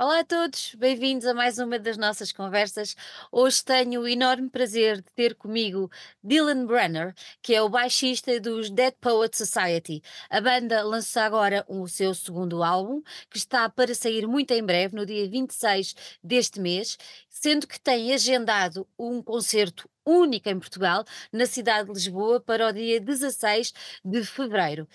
Olá 0.00 0.20
a 0.20 0.24
todos, 0.24 0.76
bem-vindos 0.76 1.26
a 1.26 1.34
mais 1.34 1.58
uma 1.58 1.76
das 1.76 1.96
nossas 1.96 2.30
conversas. 2.30 2.94
Hoje 3.32 3.64
tenho 3.64 4.02
o 4.02 4.06
enorme 4.06 4.48
prazer 4.48 4.98
de 4.98 5.10
ter 5.12 5.34
comigo 5.34 5.90
Dylan 6.22 6.66
Brenner, 6.66 7.12
que 7.42 7.52
é 7.52 7.60
o 7.60 7.68
baixista 7.68 8.38
dos 8.38 8.70
Dead 8.70 8.94
Poet 9.00 9.36
Society. 9.36 10.00
A 10.30 10.40
banda 10.40 10.84
lança 10.84 11.22
agora 11.22 11.64
o 11.66 11.88
seu 11.88 12.14
segundo 12.14 12.62
álbum, 12.62 13.02
que 13.28 13.38
está 13.38 13.68
para 13.68 13.92
sair 13.92 14.24
muito 14.24 14.52
em 14.52 14.62
breve, 14.62 14.94
no 14.94 15.04
dia 15.04 15.28
26 15.28 15.96
deste 16.22 16.60
mês, 16.60 16.96
sendo 17.28 17.66
que 17.66 17.80
tem 17.80 18.14
agendado 18.14 18.86
um 18.96 19.20
concerto 19.20 19.90
único 20.06 20.48
em 20.48 20.60
Portugal, 20.60 21.04
na 21.32 21.44
cidade 21.44 21.88
de 21.88 21.94
Lisboa, 21.94 22.40
para 22.40 22.68
o 22.68 22.72
dia 22.72 23.00
16 23.00 23.72
de 24.04 24.24
fevereiro. 24.24 24.86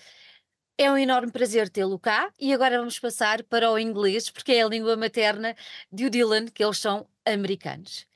É 0.76 0.90
um 0.90 0.98
enorme 0.98 1.30
prazer 1.30 1.68
tê-lo 1.68 1.98
cá 1.98 2.32
e 2.38 2.52
agora 2.52 2.78
vamos 2.78 2.98
passar 2.98 3.44
para 3.44 3.70
o 3.70 3.78
inglês, 3.78 4.28
porque 4.28 4.52
é 4.52 4.62
a 4.62 4.68
língua 4.68 4.96
materna 4.96 5.54
de 5.92 6.06
o 6.06 6.10
Dylan, 6.10 6.46
que 6.46 6.64
eles 6.64 6.78
são 6.78 7.06
americanos. 7.24 8.06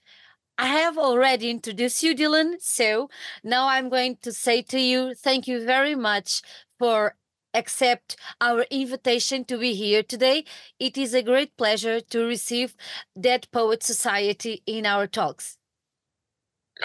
I 0.60 0.66
have 0.66 0.98
already 0.98 1.50
introduced 1.50 2.02
you, 2.02 2.16
Dylan, 2.16 2.58
so 2.58 3.08
now 3.44 3.68
I'm 3.68 3.88
going 3.88 4.16
to 4.22 4.32
say 4.32 4.60
to 4.64 4.78
you, 4.78 5.14
thank 5.14 5.46
you 5.46 5.64
very 5.64 5.94
much 5.94 6.42
for 6.80 7.14
accept 7.54 8.16
our 8.40 8.64
invitation 8.70 9.44
to 9.44 9.58
be 9.58 9.74
here 9.74 10.02
today. 10.02 10.44
It 10.80 10.98
is 10.98 11.14
a 11.14 11.22
great 11.22 11.56
pleasure 11.56 12.00
to 12.00 12.26
receive 12.26 12.74
Dead 13.18 13.46
Poet 13.52 13.84
Society 13.84 14.62
in 14.66 14.84
our 14.84 15.06
talks. 15.06 15.58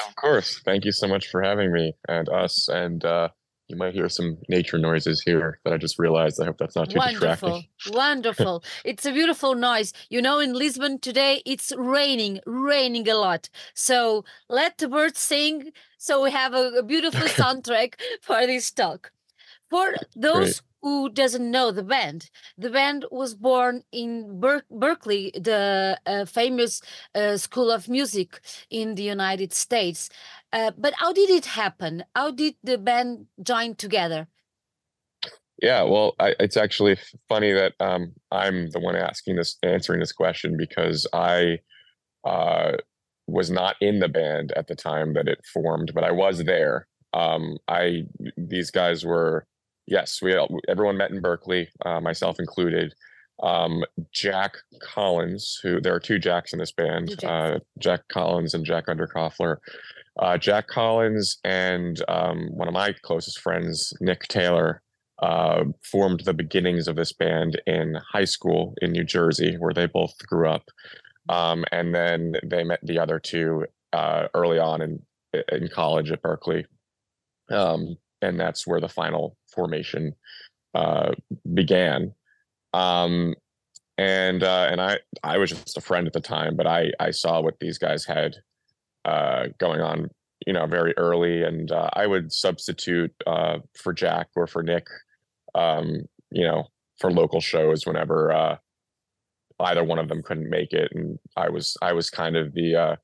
Of 0.07 0.15
course. 0.15 0.59
Thank 0.63 0.85
you 0.85 0.91
so 0.91 1.07
much 1.07 1.27
for 1.29 1.41
having 1.41 1.71
me 1.71 1.93
and 2.07 2.29
us. 2.29 2.67
And 2.69 3.03
uh, 3.03 3.29
you 3.67 3.77
might 3.77 3.93
hear 3.93 4.09
some 4.09 4.37
nature 4.49 4.77
noises 4.77 5.21
here 5.21 5.59
that 5.63 5.73
I 5.73 5.77
just 5.77 5.97
realized. 5.97 6.41
I 6.41 6.45
hope 6.45 6.57
that's 6.57 6.75
not 6.75 6.89
too 6.89 6.99
Wonderful, 6.99 7.61
distracting. 7.61 7.97
wonderful. 7.97 8.63
It's 8.83 9.05
a 9.05 9.11
beautiful 9.11 9.55
noise. 9.55 9.93
You 10.09 10.21
know, 10.21 10.39
in 10.39 10.53
Lisbon 10.53 10.99
today, 10.99 11.41
it's 11.45 11.71
raining, 11.77 12.39
raining 12.45 13.07
a 13.09 13.15
lot. 13.15 13.49
So 13.73 14.25
let 14.49 14.77
the 14.77 14.87
birds 14.89 15.19
sing. 15.19 15.71
So 15.97 16.23
we 16.23 16.31
have 16.31 16.53
a, 16.53 16.73
a 16.79 16.83
beautiful 16.83 17.21
soundtrack 17.27 17.95
for 18.21 18.45
this 18.45 18.69
talk. 18.69 19.11
For 19.69 19.95
those 20.15 20.59
Great. 20.59 20.61
who 20.81 21.09
doesn't 21.09 21.49
know 21.49 21.71
the 21.71 21.83
band, 21.83 22.29
the 22.57 22.69
band 22.69 23.05
was 23.09 23.33
born 23.33 23.83
in 23.91 24.39
Ber- 24.39 24.65
Berklee, 24.71 25.31
the 25.41 25.97
uh, 26.05 26.25
famous 26.25 26.81
uh, 27.15 27.37
School 27.37 27.71
of 27.71 27.87
Music 27.89 28.39
in 28.69 28.95
the 28.95 29.03
United 29.03 29.53
States. 29.53 30.09
Uh, 30.53 30.71
but 30.77 30.93
how 30.97 31.11
did 31.11 31.29
it 31.29 31.45
happen? 31.45 32.03
How 32.15 32.31
did 32.31 32.55
the 32.63 32.77
band 32.77 33.25
join 33.41 33.75
together? 33.75 34.27
Yeah, 35.61 35.83
well, 35.83 36.13
I, 36.19 36.35
it's 36.39 36.57
actually 36.57 36.97
funny 37.27 37.51
that 37.53 37.73
um, 37.79 38.13
I'm 38.31 38.69
the 38.69 38.79
one 38.79 38.95
asking 38.95 39.35
this, 39.35 39.57
answering 39.63 39.99
this 39.99 40.11
question 40.11 40.55
because 40.57 41.07
I 41.11 41.59
uh, 42.23 42.73
was 43.27 43.49
not 43.49 43.75
in 43.81 43.99
the 43.99 44.09
band 44.09 44.51
at 44.55 44.67
the 44.67 44.75
time 44.75 45.13
that 45.13 45.27
it 45.27 45.39
formed, 45.51 45.91
but 45.95 46.03
I 46.03 46.11
was 46.11 46.43
there. 46.43 46.87
Um, 47.13 47.57
I 47.67 48.03
these 48.37 48.71
guys 48.71 49.05
were 49.05 49.45
yes, 49.87 50.21
we 50.21 50.35
all, 50.35 50.59
everyone 50.67 50.97
met 50.97 51.11
in 51.11 51.21
Berklee, 51.21 51.67
uh, 51.85 51.99
myself 52.01 52.39
included. 52.39 52.93
Um, 53.41 53.83
Jack 54.13 54.57
Collins, 54.81 55.59
who 55.61 55.81
there 55.81 55.93
are 55.93 55.99
two 55.99 56.19
Jacks 56.19 56.53
in 56.53 56.59
this 56.59 56.71
band, 56.71 57.23
uh, 57.23 57.59
Jack 57.79 58.07
Collins 58.07 58.53
and 58.53 58.65
Jack 58.65 58.87
Underkoffler. 58.87 59.57
Uh, 60.19 60.37
Jack 60.37 60.67
Collins 60.67 61.37
and 61.43 62.01
um, 62.07 62.49
one 62.51 62.67
of 62.67 62.73
my 62.73 62.93
closest 63.01 63.39
friends, 63.39 63.93
Nick 63.99 64.23
Taylor, 64.27 64.81
uh, 65.19 65.63
formed 65.83 66.21
the 66.21 66.33
beginnings 66.33 66.87
of 66.87 66.95
this 66.95 67.13
band 67.13 67.61
in 67.65 67.97
high 68.11 68.25
school 68.25 68.75
in 68.81 68.91
New 68.91 69.03
Jersey, 69.03 69.55
where 69.57 69.73
they 69.73 69.87
both 69.87 70.15
grew 70.27 70.49
up. 70.49 70.69
Um, 71.29 71.63
and 71.71 71.95
then 71.95 72.35
they 72.43 72.63
met 72.63 72.79
the 72.83 72.99
other 72.99 73.19
two 73.19 73.65
uh, 73.93 74.27
early 74.33 74.59
on 74.59 74.81
in 74.81 75.01
in 75.51 75.67
college 75.67 76.11
at 76.11 76.21
Berklee, 76.21 76.65
um, 77.49 77.97
and 78.21 78.39
that's 78.39 78.67
where 78.67 78.79
the 78.79 78.89
final 78.89 79.37
formation 79.53 80.13
uh, 80.75 81.11
began. 81.53 82.13
Um, 82.73 83.35
and 83.97 84.43
uh, 84.43 84.67
and 84.69 84.81
I 84.81 84.99
I 85.23 85.37
was 85.37 85.51
just 85.51 85.77
a 85.77 85.81
friend 85.81 86.07
at 86.07 86.13
the 86.13 86.19
time, 86.19 86.55
but 86.55 86.67
I 86.67 86.91
I 86.99 87.11
saw 87.11 87.41
what 87.41 87.59
these 87.59 87.77
guys 87.77 88.05
had 88.05 88.35
uh, 89.05 89.47
going 89.59 89.81
on, 89.81 90.09
you 90.45 90.53
know, 90.53 90.65
very 90.65 90.93
early, 90.97 91.43
and 91.43 91.71
uh, 91.71 91.89
I 91.93 92.07
would 92.07 92.31
substitute 92.31 93.13
uh, 93.27 93.59
for 93.75 93.93
Jack 93.93 94.27
or 94.35 94.47
for 94.47 94.63
Nick, 94.63 94.87
um, 95.55 96.03
you 96.31 96.45
know, 96.45 96.67
for 96.99 97.11
local 97.11 97.41
shows 97.41 97.85
whenever 97.85 98.31
uh, 98.31 98.57
either 99.59 99.83
one 99.83 99.99
of 99.99 100.07
them 100.07 100.23
couldn't 100.23 100.49
make 100.49 100.73
it, 100.73 100.91
and 100.93 101.19
I 101.35 101.49
was 101.49 101.77
I 101.81 101.93
was 101.93 102.09
kind 102.09 102.35
of 102.35 102.53
the 102.53 102.75
uh, 102.75 102.95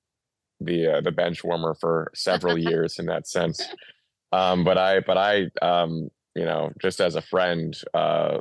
the 0.59 0.97
uh, 0.97 1.01
the 1.01 1.11
bench 1.11 1.43
warmer 1.43 1.75
for 1.79 2.11
several 2.15 2.57
years 2.69 2.99
in 2.99 3.05
that 3.07 3.27
sense. 3.27 3.61
Um, 4.31 4.63
but 4.63 4.77
I 4.77 4.99
but 5.01 5.17
I 5.17 5.47
um, 5.61 6.09
you 6.35 6.45
know 6.45 6.71
just 6.81 7.01
as 7.01 7.15
a 7.15 7.21
friend 7.21 7.75
uh, 7.93 8.39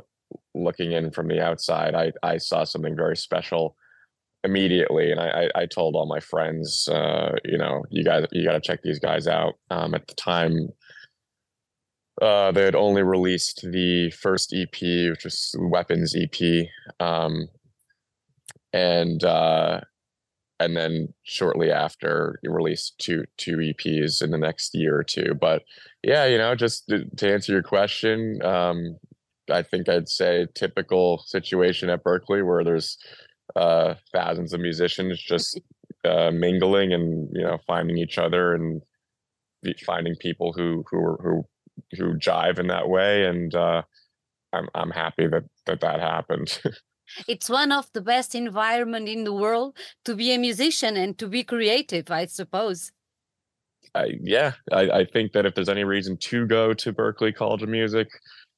looking 0.53 0.91
in 0.91 1.11
from 1.11 1.27
the 1.27 1.41
outside, 1.41 1.95
I 1.95 2.11
I 2.23 2.37
saw 2.37 2.63
something 2.63 2.95
very 2.95 3.17
special 3.17 3.75
immediately 4.43 5.11
and 5.11 5.19
I, 5.19 5.27
I 5.55 5.61
I 5.61 5.65
told 5.65 5.95
all 5.95 6.05
my 6.05 6.19
friends 6.19 6.87
uh 6.87 7.35
you 7.43 7.57
know 7.57 7.83
you 7.89 8.03
guys 8.03 8.25
you 8.31 8.45
got 8.45 8.53
to 8.53 8.61
check 8.61 8.81
these 8.81 8.99
guys 8.99 9.27
out. 9.27 9.55
Um 9.69 9.93
at 9.93 10.07
the 10.07 10.13
time 10.15 10.69
uh 12.21 12.51
they 12.51 12.63
had 12.63 12.75
only 12.75 13.03
released 13.03 13.65
the 13.71 14.09
first 14.11 14.53
ep 14.53 14.81
which 14.81 15.23
was 15.23 15.55
weapons 15.59 16.15
ep 16.15 16.67
um 16.99 17.47
and 18.73 19.23
uh 19.23 19.81
and 20.61 20.75
then 20.75 21.13
shortly 21.23 21.71
after 21.71 22.39
you 22.43 22.51
released 22.51 22.97
two 22.99 23.23
two 23.37 23.57
eps 23.57 24.21
in 24.21 24.31
the 24.31 24.37
next 24.37 24.73
year 24.73 24.97
or 24.97 25.03
two 25.03 25.33
but 25.39 25.63
yeah 26.03 26.25
you 26.25 26.37
know 26.37 26.55
just 26.55 26.87
to, 26.87 27.05
to 27.15 27.31
answer 27.31 27.51
your 27.51 27.63
question 27.63 28.41
um 28.43 28.97
i 29.51 29.61
think 29.61 29.87
i'd 29.89 30.09
say 30.09 30.45
typical 30.55 31.23
situation 31.25 31.89
at 31.89 32.03
berklee 32.03 32.45
where 32.45 32.63
there's 32.63 32.97
uh 33.55 33.95
thousands 34.13 34.53
of 34.53 34.59
musicians 34.59 35.19
just 35.21 35.59
uh 36.05 36.31
mingling 36.31 36.93
and 36.93 37.29
you 37.33 37.43
know 37.43 37.57
finding 37.67 37.97
each 37.97 38.17
other 38.17 38.53
and 38.53 38.81
finding 39.85 40.15
people 40.15 40.53
who 40.53 40.83
who 40.89 40.97
are- 40.97 41.19
who 41.21 41.43
who 41.97 42.17
jive 42.17 42.59
in 42.59 42.67
that 42.67 42.89
way. 42.89 43.25
And 43.25 43.53
uh 43.55 43.81
i'm 44.53 44.67
i'm 44.75 44.91
happy 44.91 45.27
that 45.27 45.43
that 45.65 45.81
that 45.81 45.99
happened. 45.99 46.61
It's 47.27 47.49
one 47.49 47.71
of 47.71 47.91
the 47.93 48.01
best 48.01 48.35
environment 48.35 49.09
in 49.09 49.23
the 49.23 49.33
world 49.33 49.75
to 50.05 50.15
be 50.15 50.31
a 50.31 50.37
musician 50.37 50.95
and 50.95 51.17
to 51.17 51.27
be 51.27 51.43
creative, 51.43 52.11
I 52.11 52.27
suppose. 52.27 52.91
I, 53.95 54.11
yeah. 54.21 54.53
I, 54.71 54.81
I 54.91 55.05
think 55.05 55.31
that 55.31 55.47
if 55.47 55.55
there's 55.55 55.69
any 55.69 55.83
reason 55.83 56.17
to 56.17 56.45
go 56.45 56.73
to 56.75 56.93
berklee 56.93 57.33
college 57.33 57.63
of 57.63 57.69
music 57.69 58.07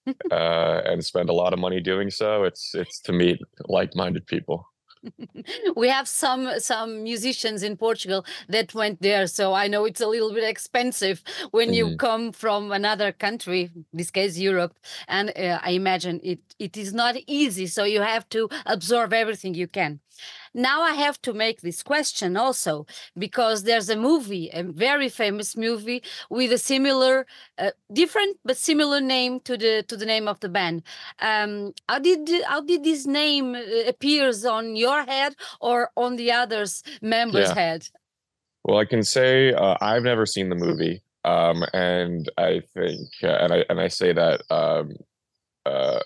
uh 0.31 0.81
and 0.83 1.05
spend 1.05 1.29
a 1.29 1.33
lot 1.33 1.53
of 1.53 1.59
money 1.59 1.79
doing 1.79 2.09
so 2.09 2.43
it's 2.43 2.73
it's 2.73 2.99
to 3.01 3.13
meet 3.13 3.39
like-minded 3.67 4.25
people 4.25 4.65
we 5.75 5.87
have 5.89 6.07
some 6.07 6.59
some 6.59 7.03
musicians 7.03 7.63
in 7.63 7.77
Portugal 7.77 8.25
that 8.49 8.73
went 8.73 9.01
there, 9.01 9.27
so 9.27 9.53
I 9.53 9.67
know 9.67 9.85
it's 9.85 10.01
a 10.01 10.07
little 10.07 10.33
bit 10.33 10.43
expensive 10.43 11.23
when 11.51 11.73
you 11.73 11.91
Mhm. 11.91 11.97
come 11.97 12.31
from 12.31 12.71
another 12.71 13.11
country, 13.11 13.69
in 13.75 13.85
this 13.93 14.11
case 14.11 14.37
Europe, 14.37 14.77
and 15.07 15.31
uh, 15.37 15.59
I 15.61 15.71
imagine 15.71 16.19
it 16.23 16.39
it 16.59 16.77
is 16.77 16.93
not 16.93 17.15
easy. 17.27 17.67
So 17.67 17.83
you 17.83 18.01
have 18.01 18.27
to 18.29 18.49
absorb 18.65 19.13
everything 19.13 19.55
you 19.55 19.67
can. 19.67 19.99
Now 20.53 20.81
I 20.81 20.93
have 20.93 21.21
to 21.23 21.33
make 21.33 21.61
this 21.61 21.83
question 21.83 22.35
also 22.35 22.85
because 23.17 23.63
there's 23.63 23.89
a 23.89 23.95
movie, 23.95 24.49
a 24.53 24.63
very 24.63 25.09
famous 25.09 25.55
movie 25.55 26.03
with 26.29 26.51
a 26.51 26.57
similar, 26.57 27.25
uh, 27.57 27.71
different 27.91 28.37
but 28.43 28.57
similar 28.57 28.99
name 29.01 29.39
to 29.41 29.57
the 29.57 29.83
to 29.87 29.95
the 29.97 30.05
name 30.05 30.27
of 30.27 30.39
the 30.39 30.49
band. 30.49 30.83
Um, 31.19 31.73
how 31.87 31.99
did 31.99 32.29
how 32.45 32.61
did 32.61 32.83
this 32.83 33.05
name 33.05 33.55
uh, 33.55 33.61
appears 33.87 34.45
on 34.45 34.75
your 34.75 35.03
head 35.03 35.35
or 35.59 35.89
on 35.95 36.15
the 36.17 36.31
others 36.31 36.83
members' 37.01 37.49
Yeah. 37.49 37.55
head? 37.55 37.87
Well, 38.63 38.77
I 38.77 38.85
can 38.85 39.03
say 39.03 39.53
uh, 39.53 39.75
I've 39.81 40.03
never 40.03 40.25
seen 40.25 40.49
the 40.49 40.55
movie, 40.55 41.01
um, 41.23 41.63
and 41.73 42.29
I 42.37 42.61
think, 42.73 43.09
uh, 43.23 43.27
and 43.27 43.53
I 43.53 43.65
and 43.69 43.79
I 43.79 43.87
say 43.87 44.13
that 44.13 44.41
um, 44.51 44.95
uh, 45.65 45.99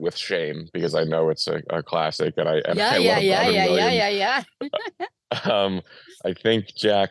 with 0.00 0.16
shame 0.16 0.68
because 0.72 0.94
I 0.94 1.04
know 1.04 1.30
it's 1.30 1.46
a, 1.46 1.62
a 1.70 1.82
classic, 1.82 2.34
and 2.36 2.48
I 2.48 2.56
and 2.66 2.76
yeah, 2.78 2.92
I 2.92 2.96
yeah, 2.98 3.14
love 3.14 3.22
yeah, 3.22 3.48
yeah, 3.48 3.66
yeah, 3.66 4.08
yeah, 4.08 4.08
yeah. 4.08 4.68
Um, 5.50 5.80
I 6.24 6.32
think 6.32 6.74
Jack, 6.74 7.10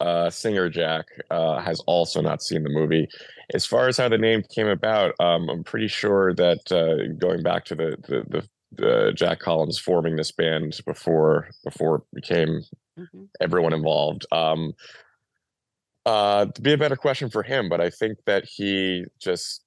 uh, 0.00 0.30
singer 0.30 0.70
Jack, 0.70 1.04
uh, 1.30 1.60
has 1.60 1.80
also 1.86 2.22
not 2.22 2.42
seen 2.42 2.62
the 2.62 2.70
movie. 2.70 3.06
As 3.52 3.66
far 3.66 3.86
as 3.86 3.98
how 3.98 4.08
the 4.08 4.16
name 4.16 4.42
came 4.54 4.66
about, 4.66 5.14
um, 5.20 5.50
I'm 5.50 5.62
pretty 5.62 5.88
sure 5.88 6.32
that 6.34 6.72
uh, 6.72 7.12
going 7.18 7.42
back 7.42 7.66
to 7.66 7.74
the 7.74 7.96
the, 8.08 8.24
the 8.28 8.48
the 8.72 9.12
Jack 9.14 9.40
Collins 9.40 9.78
forming 9.78 10.16
this 10.16 10.32
band 10.32 10.80
before 10.86 11.48
before 11.64 11.96
it 11.96 12.02
became 12.14 12.62
Mhm. 12.98 13.28
everyone 13.40 13.72
involved. 13.72 14.26
Um, 14.32 14.72
uh, 16.06 16.46
to 16.46 16.62
be 16.62 16.72
a 16.72 16.78
better 16.78 16.96
question 16.96 17.30
for 17.30 17.42
him, 17.42 17.68
but 17.68 17.80
I 17.80 17.90
think 17.90 18.18
that 18.26 18.44
he 18.44 19.04
just 19.18 19.64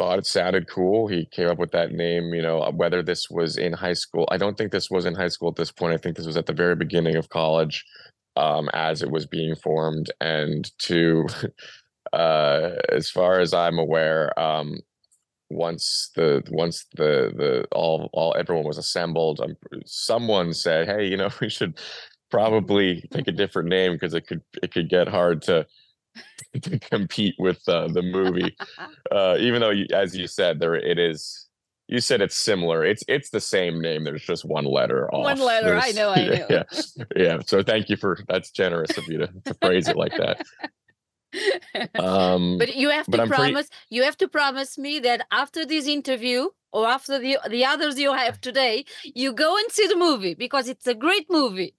thought 0.00 0.18
it 0.18 0.24
sounded 0.24 0.66
cool. 0.66 1.08
He 1.08 1.26
came 1.26 1.48
up 1.48 1.58
with 1.58 1.72
that 1.72 1.92
name, 1.92 2.32
you 2.32 2.40
know, 2.40 2.72
whether 2.74 3.02
this 3.02 3.28
was 3.28 3.58
in 3.58 3.74
high 3.74 3.92
school. 3.92 4.26
I 4.30 4.38
don't 4.38 4.56
think 4.56 4.72
this 4.72 4.90
was 4.90 5.04
in 5.04 5.14
high 5.14 5.28
school 5.28 5.50
at 5.50 5.56
this 5.56 5.70
point. 5.70 5.92
I 5.92 5.98
think 5.98 6.16
this 6.16 6.24
was 6.24 6.38
at 6.38 6.46
the 6.46 6.54
very 6.54 6.74
beginning 6.74 7.16
of 7.16 7.28
college 7.28 7.84
um, 8.34 8.70
as 8.72 9.02
it 9.02 9.10
was 9.10 9.26
being 9.26 9.54
formed. 9.54 10.10
And 10.18 10.70
to, 10.78 11.26
uh, 12.14 12.70
as 12.88 13.10
far 13.10 13.40
as 13.40 13.52
I'm 13.52 13.78
aware, 13.78 14.32
um, 14.40 14.78
once 15.50 16.10
the 16.16 16.42
once 16.48 16.86
the 16.96 17.32
the 17.36 17.66
all 17.70 18.08
all 18.14 18.34
everyone 18.38 18.64
was 18.64 18.78
assembled, 18.78 19.40
um, 19.40 19.54
someone 19.84 20.54
said, 20.54 20.88
"Hey, 20.88 21.08
you 21.08 21.18
know, 21.18 21.28
we 21.42 21.50
should 21.50 21.78
probably 22.30 23.06
pick 23.10 23.28
a 23.28 23.32
different 23.32 23.68
name 23.68 23.92
because 23.92 24.14
it 24.14 24.26
could 24.26 24.40
it 24.62 24.72
could 24.72 24.88
get 24.88 25.08
hard 25.08 25.42
to 25.42 25.66
compete 26.80 27.34
with 27.38 27.60
uh, 27.68 27.88
the 27.88 28.02
movie. 28.02 28.56
Uh, 29.10 29.36
even 29.40 29.60
though, 29.60 29.70
you, 29.70 29.86
as 29.92 30.16
you 30.16 30.28
said, 30.28 30.60
there 30.60 30.76
it 30.76 30.98
is. 30.98 31.48
You 31.88 31.98
said 32.00 32.20
it's 32.20 32.36
similar. 32.36 32.84
It's 32.84 33.02
it's 33.08 33.30
the 33.30 33.40
same 33.40 33.80
name. 33.80 34.04
There's 34.04 34.22
just 34.22 34.44
one 34.44 34.64
letter 34.64 35.12
off. 35.12 35.24
One 35.24 35.40
letter. 35.40 35.70
There's, 35.70 35.84
I 35.84 35.90
know. 35.90 36.10
I 36.10 36.26
know. 36.26 36.46
Yeah, 36.48 36.62
yeah. 37.16 37.38
So 37.44 37.62
thank 37.64 37.88
you 37.88 37.96
for 37.96 38.18
that's 38.28 38.52
generous 38.52 38.96
of 38.96 39.08
you 39.08 39.18
to, 39.18 39.26
to 39.46 39.54
phrase 39.60 39.88
it 39.88 39.96
like 39.96 40.12
that. 40.16 40.40
Um, 41.98 42.58
but 42.58 42.76
you 42.76 42.90
have 42.90 43.06
to 43.06 43.10
but 43.10 43.20
I'm 43.20 43.28
pretty- 43.28 43.52
promise. 43.52 43.68
You 43.88 44.04
have 44.04 44.16
to 44.18 44.28
promise 44.28 44.78
me 44.78 45.00
that 45.00 45.26
after 45.32 45.66
this 45.66 45.86
interview 45.86 46.48
or 46.72 46.86
after 46.86 47.18
the 47.18 47.38
the 47.48 47.64
others 47.64 47.98
you 47.98 48.12
have 48.12 48.40
today, 48.40 48.84
you 49.04 49.32
go 49.32 49.56
and 49.56 49.70
see 49.70 49.86
the 49.86 49.96
movie 49.96 50.34
because 50.34 50.68
it's 50.68 50.86
a 50.86 50.94
great 50.94 51.26
movie. 51.30 51.74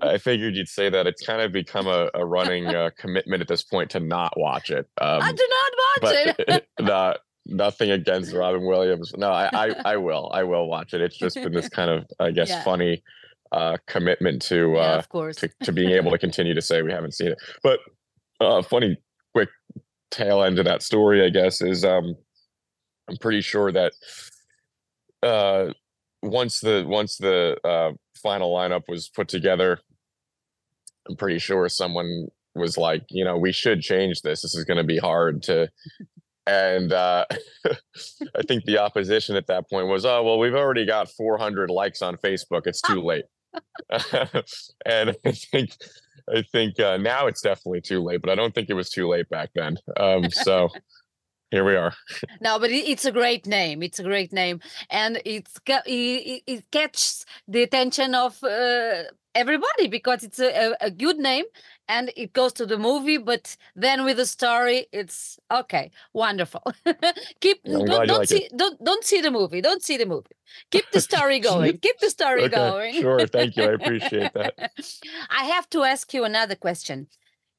I 0.00 0.18
figured 0.18 0.54
you'd 0.54 0.68
say 0.68 0.88
that. 0.90 1.06
It's 1.06 1.24
kind 1.26 1.40
of 1.42 1.52
become 1.52 1.86
a, 1.86 2.10
a 2.14 2.24
running 2.24 2.66
uh, 2.66 2.90
commitment 2.96 3.42
at 3.42 3.48
this 3.48 3.62
point 3.62 3.90
to 3.90 4.00
not 4.00 4.32
watch 4.36 4.70
it. 4.70 4.86
Um, 5.00 5.20
I 5.22 5.32
do 5.32 5.48
not 5.50 6.02
watch 6.02 6.14
it. 6.48 6.66
not 6.80 7.18
nothing 7.46 7.90
against 7.90 8.32
Robin 8.34 8.64
Williams. 8.66 9.12
No, 9.16 9.30
I, 9.30 9.48
I 9.52 9.74
I 9.84 9.96
will. 9.96 10.30
I 10.32 10.44
will 10.44 10.68
watch 10.68 10.94
it. 10.94 11.00
It's 11.00 11.16
just 11.16 11.34
been 11.36 11.52
this 11.52 11.68
kind 11.68 11.90
of, 11.90 12.04
I 12.20 12.30
guess, 12.30 12.48
Yeah. 12.50 12.62
funny 12.64 13.02
uh 13.50 13.78
commitment 13.86 14.42
to 14.42 14.74
yeah, 14.76 14.80
uh 14.94 14.98
of 14.98 15.08
course. 15.08 15.36
to, 15.36 15.48
to 15.62 15.72
being 15.72 15.88
able 15.92 16.10
to 16.10 16.18
continue 16.18 16.52
to 16.52 16.60
say 16.60 16.82
we 16.82 16.92
haven't 16.92 17.14
seen 17.14 17.28
it. 17.28 17.38
But 17.62 17.80
uh 18.40 18.60
funny 18.60 18.98
quick 19.32 19.48
tail 20.10 20.42
end 20.42 20.58
of 20.58 20.66
that 20.66 20.82
story, 20.82 21.24
I 21.24 21.30
guess, 21.30 21.62
is 21.62 21.82
um 21.82 22.14
I'm 23.08 23.16
pretty 23.16 23.40
sure 23.40 23.72
that 23.72 23.92
uh 25.22 25.72
once 26.22 26.60
the 26.60 26.84
once 26.86 27.16
the 27.16 27.56
uh 27.64 27.92
final 28.16 28.54
lineup 28.54 28.82
was 28.88 29.08
put 29.08 29.28
together, 29.28 29.78
I'm 31.08 31.16
pretty 31.16 31.38
sure 31.38 31.68
someone 31.68 32.28
was 32.54 32.76
like, 32.76 33.04
you 33.10 33.24
know, 33.24 33.36
we 33.36 33.52
should 33.52 33.80
change 33.80 34.22
this. 34.22 34.42
This 34.42 34.54
is 34.54 34.64
gonna 34.64 34.84
be 34.84 34.98
hard 34.98 35.42
to 35.44 35.70
and 36.46 36.92
uh 36.92 37.24
I 37.66 38.42
think 38.46 38.64
the 38.64 38.78
opposition 38.78 39.36
at 39.36 39.46
that 39.46 39.68
point 39.68 39.88
was, 39.88 40.04
oh 40.04 40.22
well, 40.22 40.38
we've 40.38 40.54
already 40.54 40.86
got 40.86 41.10
400 41.10 41.70
likes 41.70 42.02
on 42.02 42.16
Facebook. 42.16 42.66
It's 42.66 42.82
too 42.82 43.00
late. 43.00 43.24
and 44.86 45.16
I 45.24 45.32
think 45.32 45.70
I 46.34 46.42
think 46.42 46.78
uh, 46.78 46.96
now 46.98 47.26
it's 47.26 47.40
definitely 47.40 47.80
too 47.80 48.02
late, 48.02 48.20
but 48.20 48.30
I 48.30 48.34
don't 48.34 48.54
think 48.54 48.68
it 48.68 48.74
was 48.74 48.90
too 48.90 49.08
late 49.08 49.28
back 49.28 49.50
then. 49.54 49.76
Um, 49.98 50.30
so 50.30 50.68
here 51.50 51.64
we 51.64 51.76
are. 51.76 51.92
No, 52.40 52.58
but 52.58 52.70
it's 52.70 53.04
a 53.04 53.12
great 53.12 53.46
name. 53.46 53.82
It's 53.82 53.98
a 53.98 54.02
great 54.02 54.32
name, 54.32 54.60
and 54.90 55.20
it's 55.24 55.58
it, 55.66 56.42
it- 56.46 56.70
catches 56.70 57.24
the 57.46 57.62
attention 57.62 58.14
of 58.14 58.42
uh, 58.44 59.04
everybody 59.34 59.88
because 59.88 60.22
it's 60.24 60.38
a, 60.38 60.50
a, 60.72 60.76
a 60.82 60.90
good 60.90 61.18
name, 61.18 61.44
and 61.88 62.10
it 62.16 62.32
goes 62.32 62.52
to 62.54 62.66
the 62.66 62.78
movie. 62.78 63.16
But 63.18 63.56
then 63.74 64.04
with 64.04 64.16
the 64.18 64.26
story, 64.26 64.86
it's 64.92 65.38
okay, 65.50 65.90
wonderful. 66.12 66.62
Keep 67.40 67.60
I'm 67.66 67.84
don't, 67.84 68.06
don't 68.06 68.08
like 68.08 68.28
see 68.28 68.44
it. 68.44 68.52
don't 68.56 68.82
don't 68.84 69.04
see 69.04 69.20
the 69.20 69.30
movie. 69.30 69.60
Don't 69.60 69.82
see 69.82 69.96
the 69.96 70.06
movie. 70.06 70.36
Keep 70.70 70.90
the 70.92 71.00
story 71.00 71.38
going. 71.50 71.78
Keep 71.78 71.98
the 72.00 72.10
story 72.10 72.44
Okay, 72.44 72.54
going. 72.56 72.94
sure. 73.00 73.26
Thank 73.26 73.56
you. 73.56 73.64
I 73.64 73.72
appreciate 73.80 74.32
that. 74.34 74.54
I 75.30 75.44
have 75.44 75.68
to 75.70 75.82
ask 75.84 76.12
you 76.12 76.24
another 76.24 76.56
question. 76.56 77.08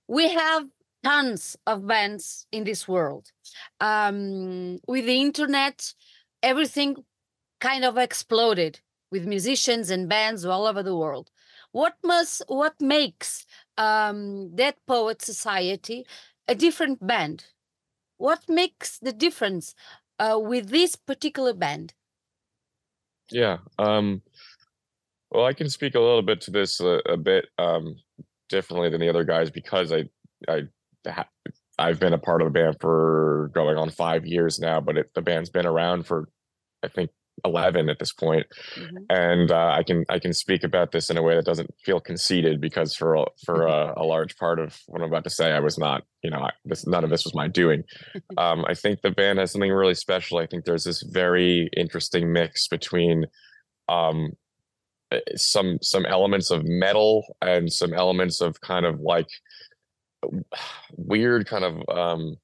We 0.07 0.29
have 0.29 0.65
tons 1.03 1.55
of 1.65 1.87
bands 1.87 2.45
in 2.51 2.63
this 2.63 2.87
world. 2.87 3.31
Um, 3.79 4.79
with 4.87 5.05
the 5.05 5.21
internet, 5.21 5.93
everything 6.43 7.03
kind 7.59 7.83
of 7.83 7.97
exploded 7.97 8.79
with 9.11 9.25
musicians 9.25 9.89
and 9.89 10.09
bands 10.09 10.45
all 10.45 10.65
over 10.65 10.83
the 10.83 10.95
world. 10.95 11.29
What 11.71 11.95
must 12.03 12.43
what 12.47 12.79
makes 12.81 13.45
um, 13.77 14.55
Dead 14.55 14.75
Poet 14.87 15.21
Society 15.21 16.05
a 16.47 16.55
different 16.55 17.05
band? 17.05 17.45
What 18.17 18.49
makes 18.49 18.97
the 18.99 19.13
difference 19.13 19.75
uh, 20.19 20.39
with 20.41 20.69
this 20.69 20.95
particular 20.95 21.53
band? 21.53 21.93
Yeah. 23.31 23.57
Um, 23.77 24.21
well, 25.31 25.45
I 25.45 25.53
can 25.53 25.69
speak 25.69 25.95
a 25.95 25.99
little 25.99 26.23
bit 26.23 26.41
to 26.41 26.51
this 26.51 26.79
a, 26.79 27.01
a 27.07 27.17
bit 27.17 27.45
um, 27.59 27.95
differently 28.49 28.89
than 28.89 28.99
the 28.99 29.09
other 29.09 29.23
guys 29.23 29.51
because 29.51 29.93
I 29.93 30.09
I 30.47 30.63
I've 31.77 31.99
been 31.99 32.13
a 32.13 32.17
part 32.17 32.41
of 32.41 32.47
the 32.47 32.51
band 32.59 32.77
for 32.81 33.51
going 33.53 33.77
on 33.77 33.89
five 33.89 34.25
years 34.25 34.59
now, 34.59 34.81
but 34.81 34.97
it, 34.97 35.11
the 35.15 35.21
band's 35.21 35.49
been 35.49 35.65
around 35.65 36.05
for 36.05 36.29
I 36.83 36.87
think 36.89 37.09
eleven 37.45 37.87
at 37.89 37.99
this 37.99 38.11
point, 38.11 38.45
Mhm. 38.75 39.05
and 39.09 39.49
uh, 39.51 39.69
I 39.77 39.83
can 39.83 40.03
I 40.09 40.19
can 40.19 40.33
speak 40.33 40.63
about 40.65 40.91
this 40.91 41.09
in 41.09 41.15
a 41.17 41.21
way 41.21 41.35
that 41.35 41.45
doesn't 41.45 41.73
feel 41.85 42.01
conceited 42.01 42.59
because 42.59 42.93
for 42.95 43.15
a, 43.15 43.25
for 43.45 43.65
a, 43.65 43.93
a 43.95 44.03
large 44.03 44.35
part 44.35 44.59
of 44.59 44.77
what 44.87 45.01
I'm 45.01 45.07
about 45.07 45.23
to 45.23 45.29
say, 45.29 45.53
I 45.53 45.61
was 45.61 45.77
not 45.77 46.03
you 46.21 46.29
know 46.31 46.39
I, 46.39 46.49
this 46.65 46.85
none 46.85 47.05
of 47.05 47.09
this 47.09 47.23
was 47.23 47.33
my 47.33 47.47
doing. 47.47 47.83
Um, 48.37 48.63
I 48.67 48.73
think 48.73 49.01
the 49.01 49.11
band 49.11 49.39
has 49.39 49.51
something 49.51 49.71
really 49.71 49.95
special. 49.95 50.37
I 50.37 50.47
think 50.47 50.63
there's 50.65 50.83
this 50.83 51.01
very 51.01 51.69
interesting 51.75 52.31
mix 52.31 52.67
between 52.67 53.25
um, 53.87 54.31
uh, 55.11 55.19
some 55.35 55.79
some 55.81 56.05
elements 56.05 56.51
of 56.51 56.63
metal 56.65 57.35
and 57.41 57.71
some 57.71 57.93
elements 57.93 58.39
of 58.41 58.59
kind 58.61 58.85
of 58.85 58.99
like 58.99 59.27
weird 60.95 61.47
kind 61.47 61.63
of 61.63 61.97
um, 61.97 62.37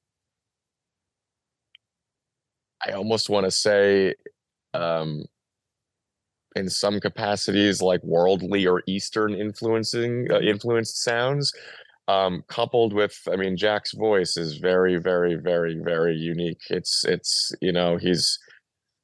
I 2.86 2.92
almost 2.92 3.30
want 3.30 3.46
to 3.46 3.52
say 3.52 4.14
um, 4.74 5.26
in 6.56 6.70
some 6.70 7.00
capacities 7.00 7.82
like 7.82 8.04
worldly 8.04 8.66
or 8.66 8.82
eastern 8.88 9.34
influencing 9.36 10.28
uh, 10.32 10.40
influenced 10.40 11.04
sounds 11.04 11.54
um 12.08 12.44
coupled 12.48 12.94
with 12.94 13.20
i 13.32 13.36
mean 13.36 13.58
jack's 13.58 13.94
voice 13.94 14.38
is 14.38 14.58
very 14.58 14.98
very 14.98 15.36
very 15.36 15.76
very 15.84 16.16
unique. 16.16 16.62
It's 16.70 17.04
it's 17.04 17.52
you 17.62 17.72
know 17.72 17.98
he's 17.98 18.38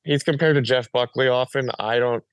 he's 0.03 0.23
compared 0.23 0.55
to 0.55 0.61
jeff 0.61 0.91
buckley 0.91 1.27
often. 1.27 1.71
I 1.79 1.99
don't 1.99 2.23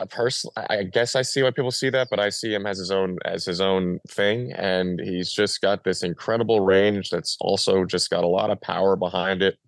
a 0.00 0.06
person 0.06 0.50
i 0.56 0.82
guess 0.84 1.16
i 1.16 1.22
see 1.22 1.42
why 1.42 1.50
people 1.50 1.70
see 1.70 1.90
that 1.90 2.08
but 2.10 2.20
i 2.20 2.28
see 2.28 2.54
him 2.54 2.66
as 2.66 2.78
his 2.78 2.90
own 2.90 3.18
as 3.24 3.44
his 3.44 3.60
own 3.60 3.98
thing 4.08 4.52
and 4.52 5.00
he's 5.00 5.32
just 5.32 5.60
got 5.60 5.82
this 5.82 6.02
incredible 6.02 6.60
range 6.60 7.10
that's 7.10 7.36
also 7.40 7.84
just 7.84 8.08
got 8.10 8.24
a 8.24 8.28
lot 8.28 8.50
of 8.50 8.60
power 8.60 8.96
behind 8.96 9.42
it. 9.42 9.58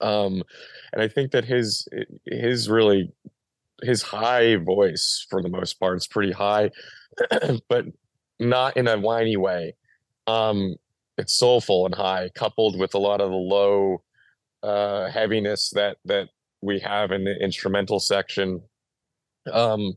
Um 0.00 0.42
and 0.92 1.02
i 1.02 1.08
think 1.08 1.32
that 1.32 1.44
his 1.44 1.86
his 2.24 2.68
really 2.68 3.12
his 3.82 4.02
high 4.02 4.56
voice 4.56 5.26
for 5.28 5.42
the 5.42 5.48
most 5.48 5.74
part 5.74 5.96
is 5.96 6.06
pretty 6.06 6.32
high 6.32 6.70
but 7.68 7.84
not 8.40 8.76
in 8.76 8.88
a 8.88 8.98
whiny 8.98 9.36
way. 9.36 9.74
Um 10.26 10.76
it's 11.18 11.34
soulful 11.34 11.84
and 11.84 11.94
high 11.94 12.30
coupled 12.34 12.78
with 12.78 12.94
a 12.94 12.98
lot 12.98 13.20
of 13.20 13.30
the 13.30 13.36
low 13.36 14.02
uh 14.62 15.10
heaviness 15.10 15.70
that 15.70 15.98
that 16.06 16.28
we 16.62 16.78
have 16.78 17.10
in 17.10 17.24
the 17.24 17.36
instrumental 17.42 18.00
section 18.00 18.62
um 19.50 19.94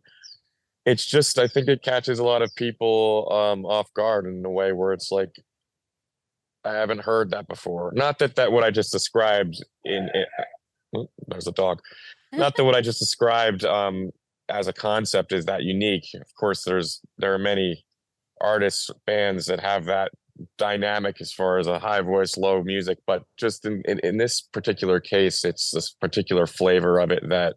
it's 0.86 1.06
just 1.06 1.40
i 1.40 1.48
think 1.48 1.68
it 1.68 1.84
catches 1.84 2.20
a 2.20 2.24
lot 2.24 2.42
of 2.42 2.54
people 2.56 3.28
um 3.32 3.66
off 3.66 3.94
guard 3.94 4.26
in 4.26 4.44
a 4.46 4.50
way 4.50 4.72
where 4.72 4.94
it's 4.94 5.12
like 5.12 5.36
i 6.64 6.74
haven't 6.74 7.02
heard 7.02 7.32
that 7.32 7.48
before. 7.48 7.92
Not 7.96 8.20
that 8.20 8.36
that 8.36 8.52
what 8.52 8.64
i 8.64 8.72
just 8.72 8.92
described 8.92 9.64
in 9.84 10.10
it 10.14 10.28
oh, 10.96 11.10
there's 11.28 11.48
a 11.48 11.52
dog. 11.52 11.80
Not 12.32 12.56
that 12.56 12.64
what 12.66 12.76
i 12.76 12.82
just 12.82 13.00
described 13.00 13.64
um 13.66 14.12
as 14.50 14.68
a 14.68 14.74
concept 14.74 15.32
is 15.34 15.46
that 15.46 15.64
unique. 15.64 16.08
Of 16.14 16.34
course 16.40 16.64
there's 16.64 17.02
there 17.18 17.34
are 17.34 17.40
many 17.40 17.86
artists 18.42 18.90
bands 19.06 19.46
that 19.46 19.60
have 19.60 19.86
that 19.86 20.12
dynamic 20.58 21.22
as 21.22 21.32
far 21.32 21.58
as 21.58 21.68
a 21.68 21.80
high 21.80 22.02
voice 22.02 22.36
low 22.36 22.62
music 22.62 22.98
but 23.08 23.24
just 23.38 23.66
in, 23.66 23.82
in 23.86 24.00
in 24.00 24.18
this 24.18 24.42
particular 24.42 25.00
case 25.00 25.46
it's 25.46 25.72
this 25.72 25.92
particular 26.02 26.46
flavor 26.46 27.00
of 27.00 27.10
it 27.10 27.24
that 27.30 27.56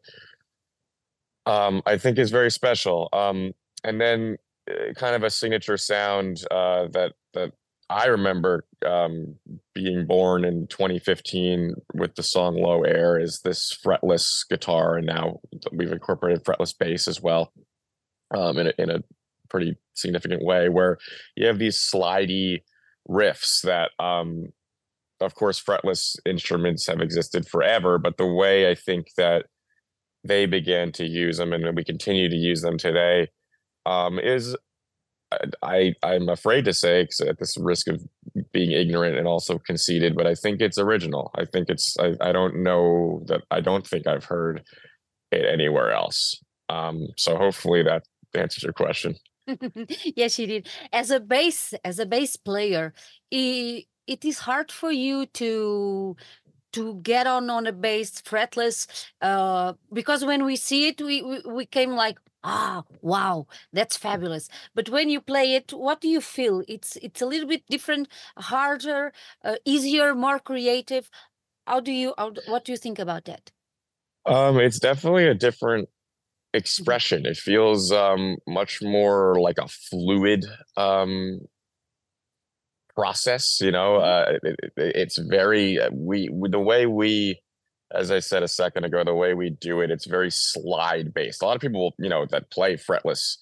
um 1.48 1.82
i 1.86 1.96
think 1.96 2.18
is 2.18 2.30
very 2.30 2.50
special 2.50 3.08
um 3.12 3.52
and 3.84 4.00
then 4.00 4.36
uh, 4.70 4.92
kind 4.94 5.16
of 5.16 5.22
a 5.22 5.30
signature 5.30 5.76
sound 5.76 6.42
uh 6.50 6.86
that 6.92 7.14
that 7.32 7.52
i 7.90 8.06
remember 8.06 8.64
um 8.86 9.34
being 9.74 10.06
born 10.06 10.44
in 10.44 10.66
2015 10.68 11.74
with 11.94 12.14
the 12.14 12.22
song 12.22 12.54
low 12.56 12.82
air 12.82 13.18
is 13.18 13.40
this 13.40 13.76
fretless 13.84 14.48
guitar 14.48 14.96
and 14.98 15.06
now 15.06 15.40
we've 15.72 15.92
incorporated 15.92 16.44
fretless 16.44 16.76
bass 16.78 17.08
as 17.08 17.20
well 17.20 17.52
um 18.36 18.58
in 18.58 18.66
a, 18.68 18.72
in 18.78 18.90
a 18.90 19.02
pretty 19.48 19.76
significant 19.94 20.44
way 20.44 20.68
where 20.68 20.98
you 21.34 21.46
have 21.46 21.58
these 21.58 21.78
slidey 21.78 22.62
riffs 23.08 23.62
that 23.62 23.90
um 23.98 24.52
of 25.20 25.34
course, 25.34 25.62
fretless 25.62 26.16
instruments 26.24 26.86
have 26.86 27.00
existed 27.00 27.46
forever, 27.46 27.98
but 27.98 28.16
the 28.16 28.26
way 28.26 28.70
I 28.70 28.74
think 28.74 29.08
that 29.16 29.46
they 30.24 30.46
began 30.46 30.92
to 30.92 31.06
use 31.06 31.38
them 31.38 31.52
and 31.52 31.76
we 31.76 31.84
continue 31.84 32.28
to 32.28 32.36
use 32.36 32.62
them 32.62 32.78
today 32.78 33.28
um, 33.86 34.18
is 34.18 34.56
I 35.62 35.94
I'm 36.02 36.28
afraid 36.28 36.64
to 36.64 36.72
say 36.72 37.06
at 37.26 37.38
this 37.38 37.56
risk 37.58 37.88
of 37.88 38.02
being 38.52 38.72
ignorant 38.72 39.16
and 39.16 39.26
also 39.26 39.58
conceited, 39.58 40.16
but 40.16 40.26
I 40.26 40.34
think 40.34 40.60
it's 40.60 40.78
original. 40.78 41.30
I 41.34 41.44
think 41.44 41.68
it's 41.68 41.96
I, 41.98 42.14
I 42.20 42.32
don't 42.32 42.62
know 42.62 43.22
that 43.26 43.42
I 43.50 43.60
don't 43.60 43.86
think 43.86 44.06
I've 44.06 44.24
heard 44.24 44.64
it 45.30 45.44
anywhere 45.44 45.92
else. 45.92 46.40
Um, 46.68 47.08
so 47.16 47.36
hopefully 47.36 47.82
that 47.82 48.04
answers 48.34 48.62
your 48.62 48.72
question. 48.72 49.16
yes, 50.16 50.38
you 50.38 50.46
did. 50.46 50.68
As 50.92 51.10
a 51.10 51.20
bass 51.20 51.74
as 51.84 51.98
a 51.98 52.06
bass 52.06 52.36
player, 52.36 52.94
it, 53.30 53.84
it 54.06 54.24
is 54.24 54.38
hard 54.38 54.72
for 54.72 54.90
you 54.90 55.26
to 55.26 56.16
to 56.78 56.94
get 57.02 57.26
on 57.26 57.50
on 57.50 57.66
a 57.66 57.72
bass 57.72 58.22
fretless 58.22 58.86
uh, 59.20 59.72
because 59.92 60.24
when 60.24 60.44
we 60.44 60.54
see 60.56 60.88
it, 60.88 61.00
we, 61.00 61.22
we 61.22 61.40
we 61.58 61.66
came 61.66 61.92
like 62.04 62.18
ah 62.44 62.84
wow 63.02 63.46
that's 63.72 63.96
fabulous. 63.96 64.48
But 64.74 64.88
when 64.88 65.10
you 65.10 65.20
play 65.20 65.54
it 65.58 65.72
what 65.72 66.00
do 66.00 66.08
you 66.08 66.20
feel? 66.20 66.62
It's 66.68 66.96
it's 66.96 67.20
a 67.20 67.26
little 67.26 67.48
bit 67.48 67.64
different 67.68 68.08
harder 68.36 69.12
uh, 69.44 69.56
easier 69.64 70.14
more 70.14 70.38
creative. 70.38 71.10
How 71.66 71.80
do 71.80 71.92
you 71.92 72.14
how, 72.16 72.32
what 72.46 72.64
do 72.64 72.72
you 72.72 72.78
think 72.78 72.98
about 72.98 73.24
that? 73.24 73.50
Um 74.24 74.60
it's 74.60 74.78
definitely 74.78 75.26
a 75.26 75.34
different 75.34 75.88
mm-hmm. 75.88 76.58
expression. 76.58 77.26
It 77.26 77.36
feels 77.36 77.90
um 77.90 78.36
much 78.46 78.80
more 78.82 79.40
like 79.40 79.58
a 79.58 79.68
fluid 79.68 80.46
um 80.76 81.40
process 82.98 83.60
you 83.60 83.70
know 83.70 83.96
uh 83.96 84.24
it, 84.42 84.56
it, 84.62 84.72
it's 84.76 85.18
very 85.18 85.78
uh, 85.78 85.90
we 85.92 86.28
the 86.50 86.58
way 86.58 86.86
we 86.86 87.40
as 87.90 88.10
I 88.10 88.18
said 88.20 88.42
a 88.42 88.48
second 88.48 88.84
ago, 88.84 89.02
the 89.02 89.14
way 89.14 89.34
we 89.34 89.50
do 89.50 89.80
it, 89.80 89.90
it's 89.90 90.04
very 90.04 90.30
slide 90.30 91.14
based. 91.14 91.42
A 91.42 91.46
lot 91.46 91.56
of 91.56 91.62
people, 91.62 91.94
you 91.98 92.08
know, 92.08 92.26
that 92.26 92.50
play 92.50 92.76
fretless 92.76 93.38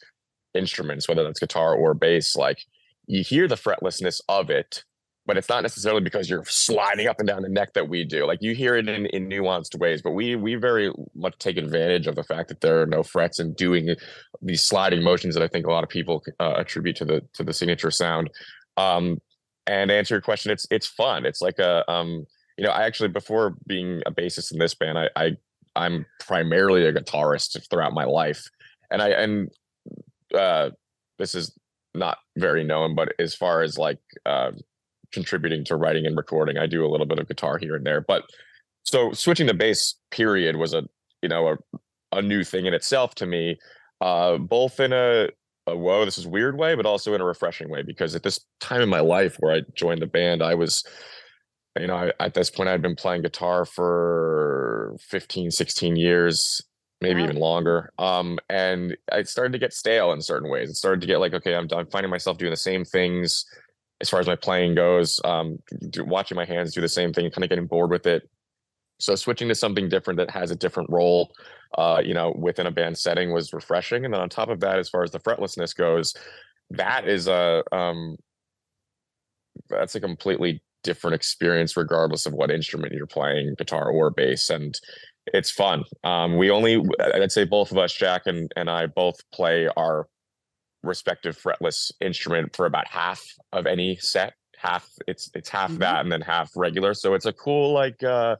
instruments, 0.54 1.08
whether 1.08 1.24
that's 1.24 1.40
guitar 1.40 1.74
or 1.74 1.94
bass, 1.94 2.36
like 2.36 2.58
you 3.06 3.22
hear 3.22 3.48
the 3.48 3.56
fretlessness 3.56 4.20
of 4.28 4.50
it, 4.50 4.84
but 5.26 5.36
it's 5.36 5.48
not 5.48 5.62
necessarily 5.62 6.00
because 6.00 6.30
you're 6.30 6.44
sliding 6.44 7.08
up 7.08 7.18
and 7.18 7.26
down 7.26 7.42
the 7.42 7.48
neck 7.48 7.72
that 7.74 7.88
we 7.88 8.04
do. 8.04 8.24
Like 8.24 8.40
you 8.42 8.54
hear 8.54 8.76
it 8.76 8.88
in, 8.88 9.06
in 9.06 9.28
nuanced 9.28 9.76
ways, 9.78 10.00
but 10.00 10.12
we 10.12 10.36
we 10.36 10.54
very 10.54 10.92
much 11.14 11.36
take 11.38 11.56
advantage 11.56 12.06
of 12.06 12.14
the 12.14 12.22
fact 12.22 12.48
that 12.48 12.60
there 12.60 12.80
are 12.80 12.86
no 12.86 13.02
frets 13.02 13.40
and 13.40 13.56
doing 13.56 13.96
these 14.40 14.62
sliding 14.62 15.02
motions 15.02 15.34
that 15.34 15.42
I 15.42 15.48
think 15.48 15.66
a 15.66 15.72
lot 15.72 15.82
of 15.82 15.90
people 15.90 16.22
uh, 16.38 16.54
attribute 16.56 16.96
to 16.96 17.04
the 17.04 17.22
to 17.34 17.42
the 17.42 17.52
signature 17.52 17.90
sound. 17.90 18.30
Um, 18.76 19.18
and 19.66 19.90
answer 19.90 20.14
your 20.14 20.22
question, 20.22 20.50
it's 20.50 20.66
it's 20.70 20.86
fun. 20.86 21.26
It's 21.26 21.40
like 21.40 21.58
a 21.58 21.90
um, 21.90 22.26
you 22.56 22.64
know, 22.64 22.70
I 22.70 22.84
actually 22.84 23.08
before 23.08 23.56
being 23.66 24.02
a 24.06 24.12
bassist 24.12 24.52
in 24.52 24.58
this 24.58 24.74
band, 24.74 24.98
I, 24.98 25.08
I 25.16 25.36
I'm 25.74 26.06
primarily 26.20 26.86
a 26.86 26.92
guitarist 26.92 27.58
throughout 27.70 27.92
my 27.92 28.04
life, 28.04 28.44
and 28.90 29.02
I 29.02 29.08
and 29.10 29.50
uh, 30.34 30.70
this 31.18 31.34
is 31.34 31.56
not 31.94 32.18
very 32.36 32.64
known, 32.64 32.94
but 32.94 33.12
as 33.18 33.34
far 33.34 33.62
as 33.62 33.78
like 33.78 33.98
uh, 34.24 34.52
contributing 35.12 35.64
to 35.64 35.76
writing 35.76 36.06
and 36.06 36.16
recording, 36.16 36.58
I 36.58 36.66
do 36.66 36.84
a 36.84 36.88
little 36.88 37.06
bit 37.06 37.18
of 37.18 37.28
guitar 37.28 37.58
here 37.58 37.74
and 37.74 37.86
there. 37.86 38.00
But 38.00 38.24
so 38.84 39.12
switching 39.12 39.46
to 39.48 39.54
bass, 39.54 39.94
period, 40.10 40.56
was 40.56 40.74
a 40.74 40.84
you 41.22 41.28
know 41.28 41.48
a 41.48 41.56
a 42.12 42.22
new 42.22 42.44
thing 42.44 42.66
in 42.66 42.74
itself 42.74 43.14
to 43.16 43.26
me, 43.26 43.58
uh, 44.00 44.38
both 44.38 44.80
in 44.80 44.92
a 44.92 45.28
a 45.66 45.76
whoa, 45.76 46.04
this 46.04 46.18
is 46.18 46.26
weird 46.26 46.56
way, 46.58 46.74
but 46.74 46.86
also 46.86 47.14
in 47.14 47.20
a 47.20 47.24
refreshing 47.24 47.68
way 47.68 47.82
because 47.82 48.14
at 48.14 48.22
this 48.22 48.40
time 48.60 48.80
in 48.80 48.88
my 48.88 49.00
life 49.00 49.36
where 49.40 49.54
I 49.54 49.62
joined 49.74 50.02
the 50.02 50.06
band, 50.06 50.42
I 50.42 50.54
was 50.54 50.84
you 51.80 51.86
know, 51.86 51.96
I, 51.96 52.12
at 52.20 52.34
this 52.34 52.50
point, 52.50 52.68
I'd 52.68 52.82
been 52.82 52.96
playing 52.96 53.22
guitar 53.22 53.64
for 53.64 54.96
15, 55.00 55.50
16 55.50 55.96
years, 55.96 56.62
maybe 57.00 57.20
wow. 57.20 57.24
even 57.24 57.36
longer. 57.36 57.92
Um, 57.98 58.38
and 58.48 58.96
I 59.12 59.22
started 59.24 59.52
to 59.52 59.58
get 59.58 59.72
stale 59.72 60.12
in 60.12 60.22
certain 60.22 60.50
ways. 60.50 60.70
It 60.70 60.76
started 60.76 61.00
to 61.02 61.06
get 61.06 61.20
like, 61.20 61.34
okay, 61.34 61.54
I'm, 61.54 61.68
I'm 61.72 61.86
finding 61.86 62.10
myself 62.10 62.38
doing 62.38 62.50
the 62.50 62.56
same 62.56 62.84
things 62.84 63.44
as 64.00 64.10
far 64.10 64.20
as 64.20 64.26
my 64.26 64.36
playing 64.36 64.74
goes, 64.74 65.18
um, 65.24 65.58
do, 65.88 66.04
watching 66.04 66.36
my 66.36 66.44
hands 66.44 66.74
do 66.74 66.82
the 66.82 66.88
same 66.88 67.12
thing, 67.12 67.30
kind 67.30 67.44
of 67.44 67.48
getting 67.48 67.66
bored 67.66 67.90
with 67.90 68.06
it. 68.06 68.28
So 68.98 69.14
switching 69.14 69.48
to 69.48 69.54
something 69.54 69.88
different 69.88 70.18
that 70.18 70.30
has 70.30 70.50
a 70.50 70.56
different 70.56 70.90
role, 70.90 71.32
uh, 71.76 72.02
you 72.04 72.14
know, 72.14 72.34
within 72.36 72.66
a 72.66 72.70
band 72.70 72.98
setting 72.98 73.32
was 73.32 73.52
refreshing. 73.52 74.04
And 74.04 74.12
then 74.12 74.20
on 74.20 74.28
top 74.28 74.48
of 74.48 74.60
that, 74.60 74.78
as 74.78 74.88
far 74.88 75.02
as 75.02 75.10
the 75.10 75.20
fretlessness 75.20 75.74
goes, 75.74 76.14
that 76.70 77.08
is 77.08 77.28
a 77.28 77.62
um, 77.72 78.16
that's 79.68 79.94
a 79.94 80.00
completely 80.00 80.62
different 80.82 81.14
experience 81.14 81.76
regardless 81.76 82.26
of 82.26 82.32
what 82.32 82.50
instrument 82.50 82.92
you're 82.92 83.06
playing, 83.06 83.54
guitar 83.56 83.90
or 83.90 84.10
bass, 84.10 84.50
and 84.50 84.78
it's 85.32 85.50
fun. 85.50 85.82
Um, 86.04 86.36
we 86.36 86.50
only, 86.50 86.82
I'd 87.00 87.32
say, 87.32 87.44
both 87.44 87.72
of 87.72 87.78
us, 87.78 87.92
Jack 87.92 88.22
and 88.26 88.50
and 88.56 88.70
I, 88.70 88.86
both 88.86 89.16
play 89.32 89.68
our 89.76 90.06
respective 90.82 91.36
fretless 91.36 91.90
instrument 92.00 92.54
for 92.54 92.66
about 92.66 92.86
half 92.86 93.22
of 93.52 93.66
any 93.66 93.96
set. 93.96 94.34
Half 94.56 94.88
it's 95.06 95.30
it's 95.34 95.48
half 95.48 95.70
mm-hmm. 95.70 95.80
that 95.80 96.00
and 96.00 96.10
then 96.10 96.22
half 96.22 96.50
regular. 96.56 96.94
So 96.94 97.14
it's 97.14 97.26
a 97.26 97.32
cool 97.32 97.72
like 97.72 98.02
uh 98.02 98.36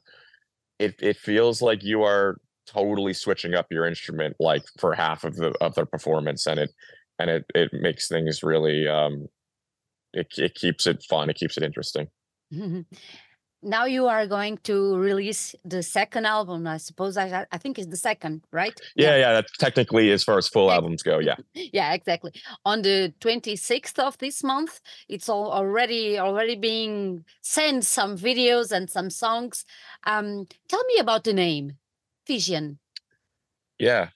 it 0.79 0.95
it 1.01 1.17
feels 1.17 1.61
like 1.61 1.83
you 1.83 2.03
are 2.03 2.37
totally 2.67 3.13
switching 3.13 3.55
up 3.55 3.67
your 3.71 3.85
instrument 3.85 4.35
like 4.39 4.63
for 4.79 4.93
half 4.93 5.23
of 5.23 5.35
the 5.35 5.53
of 5.61 5.73
the 5.75 5.85
performance 5.85 6.45
and 6.47 6.59
it 6.59 6.71
and 7.19 7.29
it 7.29 7.45
it 7.55 7.73
makes 7.73 8.07
things 8.07 8.43
really 8.43 8.87
um 8.87 9.27
it 10.13 10.27
it 10.37 10.55
keeps 10.55 10.87
it 10.87 11.03
fun, 11.03 11.29
it 11.29 11.35
keeps 11.35 11.57
it 11.57 11.63
interesting. 11.63 12.07
Now 13.63 13.85
you 13.85 14.05
are 14.05 14.27
going 14.27 14.59
to 14.63 14.95
release 14.97 15.55
the 15.65 15.81
second 15.81 16.25
album, 16.25 16.67
I 16.67 16.77
suppose. 16.77 17.17
I 17.17 17.45
I 17.51 17.57
think 17.57 17.79
it's 17.79 17.87
the 17.87 17.97
second, 17.97 18.43
right? 18.51 18.79
Yeah, 18.95 19.17
yeah. 19.17 19.33
That's 19.33 19.51
technically 19.57 20.11
as 20.11 20.23
far 20.23 20.37
as 20.37 20.47
full 20.47 20.71
albums 20.71 21.03
go. 21.03 21.19
Yeah. 21.19 21.35
Yeah, 21.73 21.93
exactly. 21.93 22.31
On 22.65 22.81
the 22.81 23.13
26th 23.19 23.99
of 23.99 24.17
this 24.19 24.43
month, 24.43 24.79
it's 25.09 25.27
all 25.27 25.51
already 25.51 26.19
already 26.19 26.55
being 26.55 27.25
sent 27.41 27.83
some 27.83 28.15
videos 28.15 28.71
and 28.71 28.89
some 28.89 29.09
songs. 29.09 29.65
Um, 30.05 30.47
tell 30.69 30.83
me 30.85 30.99
about 30.99 31.23
the 31.23 31.33
name, 31.33 31.77
Fission. 32.27 32.79
Yeah. 33.79 34.09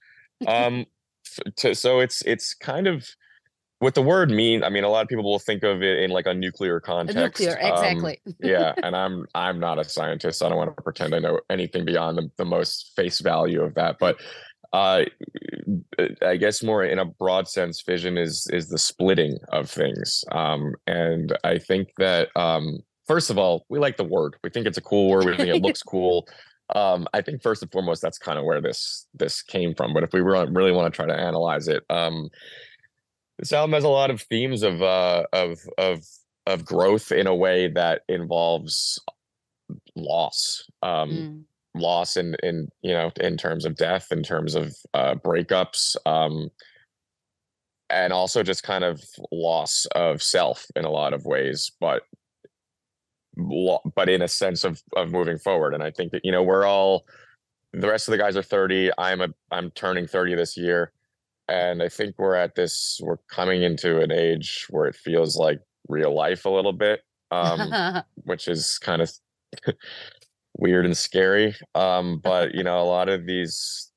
Um, 0.45 0.85
so 1.23 1.99
it's 1.99 2.21
it's 2.23 2.53
kind 2.53 2.87
of 2.87 3.07
what 3.79 3.95
the 3.95 4.01
word 4.01 4.29
means 4.29 4.63
i 4.63 4.69
mean 4.69 4.83
a 4.83 4.89
lot 4.89 5.01
of 5.01 5.07
people 5.07 5.23
will 5.23 5.39
think 5.39 5.63
of 5.63 5.81
it 5.81 5.99
in 5.99 6.11
like 6.11 6.27
a 6.27 6.33
nuclear 6.33 6.79
context 6.79 7.17
nuclear 7.17 7.57
um, 7.61 7.71
exactly 7.71 8.19
um, 8.27 8.35
yeah 8.41 8.73
and 8.83 8.95
i'm 8.95 9.25
i'm 9.33 9.59
not 9.59 9.79
a 9.79 9.83
scientist 9.83 10.43
i 10.43 10.49
don't 10.49 10.57
want 10.57 10.75
to 10.75 10.83
pretend 10.83 11.15
i 11.15 11.19
know 11.19 11.39
anything 11.49 11.83
beyond 11.83 12.17
the, 12.17 12.29
the 12.37 12.45
most 12.45 12.91
face 12.95 13.19
value 13.21 13.61
of 13.61 13.73
that 13.73 13.97
but 13.99 14.17
uh 14.73 15.03
i 16.21 16.37
guess 16.37 16.61
more 16.61 16.83
in 16.83 16.99
a 16.99 17.05
broad 17.05 17.47
sense 17.47 17.81
fission 17.81 18.17
is 18.17 18.47
is 18.53 18.69
the 18.69 18.77
splitting 18.77 19.37
of 19.49 19.69
things 19.69 20.23
um 20.31 20.73
and 20.87 21.35
i 21.43 21.57
think 21.57 21.89
that 21.97 22.29
um 22.35 22.79
first 23.07 23.29
of 23.29 23.37
all 23.37 23.65
we 23.67 23.79
like 23.79 23.97
the 23.97 24.03
word 24.03 24.35
we 24.43 24.49
think 24.49 24.67
it's 24.67 24.77
a 24.77 24.81
cool 24.81 25.09
word 25.09 25.25
we 25.25 25.35
think 25.35 25.49
it 25.49 25.61
looks 25.61 25.81
cool 25.87 26.27
um 26.75 27.07
i 27.13 27.21
think 27.21 27.41
first 27.41 27.61
and 27.61 27.71
foremost 27.71 28.01
that's 28.01 28.17
kind 28.17 28.39
of 28.39 28.45
where 28.45 28.61
this 28.61 29.07
this 29.13 29.41
came 29.41 29.73
from 29.75 29.93
but 29.93 30.03
if 30.03 30.13
we 30.13 30.21
really 30.21 30.71
want 30.71 30.91
to 30.91 30.95
try 30.95 31.05
to 31.05 31.19
analyze 31.19 31.67
it 31.67 31.83
um 31.89 32.29
this 33.39 33.53
album 33.53 33.73
has 33.73 33.83
a 33.83 33.89
lot 33.89 34.11
of 34.11 34.21
themes 34.21 34.63
of 34.63 34.81
uh 34.81 35.23
of 35.33 35.59
of 35.77 36.05
of 36.47 36.65
growth 36.65 37.11
in 37.11 37.27
a 37.27 37.35
way 37.35 37.67
that 37.67 38.01
involves 38.07 38.99
loss 39.95 40.67
um 40.83 41.09
mm. 41.09 41.43
loss 41.79 42.17
in 42.17 42.35
in 42.43 42.67
you 42.81 42.93
know 42.93 43.11
in 43.19 43.37
terms 43.37 43.65
of 43.65 43.75
death 43.75 44.11
in 44.11 44.23
terms 44.23 44.55
of 44.55 44.75
uh 44.93 45.15
breakups 45.15 45.95
um 46.05 46.49
and 47.89 48.13
also 48.13 48.41
just 48.41 48.63
kind 48.63 48.83
of 48.83 49.03
loss 49.31 49.85
of 49.95 50.21
self 50.21 50.65
in 50.75 50.85
a 50.85 50.89
lot 50.89 51.13
of 51.13 51.25
ways 51.25 51.71
but 51.79 52.03
but 53.95 54.09
in 54.09 54.21
a 54.21 54.27
sense 54.27 54.63
of 54.63 54.81
of 54.95 55.11
moving 55.11 55.37
forward. 55.37 55.73
And 55.73 55.83
i 55.83 55.91
think 55.91 56.11
that 56.11 56.23
you 56.23 56.31
know 56.31 56.43
we're 56.43 56.65
all 56.65 57.05
the 57.73 57.87
rest 57.87 58.07
of 58.07 58.11
the 58.11 58.17
guys 58.17 58.35
are 58.35 58.43
30 58.43 58.91
i'm 58.97 59.21
a 59.21 59.29
i'm 59.51 59.71
turning 59.71 60.07
30 60.07 60.35
this 60.35 60.57
year. 60.57 60.91
And 61.51 61.83
I 61.83 61.89
think 61.89 62.15
we're 62.17 62.35
at 62.35 62.55
this, 62.55 62.99
we're 63.03 63.17
coming 63.29 63.63
into 63.63 63.99
an 63.99 64.09
age 64.09 64.67
where 64.69 64.85
it 64.85 64.95
feels 64.95 65.35
like 65.35 65.59
real 65.89 66.15
life 66.15 66.45
a 66.45 66.49
little 66.49 66.71
bit, 66.71 67.01
um, 67.29 68.03
which 68.23 68.47
is 68.47 68.79
kind 68.79 69.01
of 69.01 69.11
weird 70.57 70.85
and 70.85 70.95
scary. 70.95 71.53
Um, 71.75 72.19
but, 72.23 72.55
you 72.55 72.63
know, 72.63 72.79
a 72.79 72.87
lot 72.87 73.09
of 73.09 73.25
these, 73.25 73.91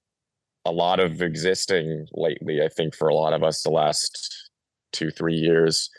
a 0.65 0.73
lot 0.73 0.99
of 0.99 1.23
existing 1.23 2.07
lately, 2.13 2.61
I 2.61 2.69
think 2.69 2.95
for 2.95 3.07
a 3.09 3.15
lot 3.15 3.35
of 3.35 3.45
us, 3.45 3.63
the 3.63 3.71
last 3.71 4.51
two, 4.93 5.11
three 5.11 5.37
years 5.37 5.91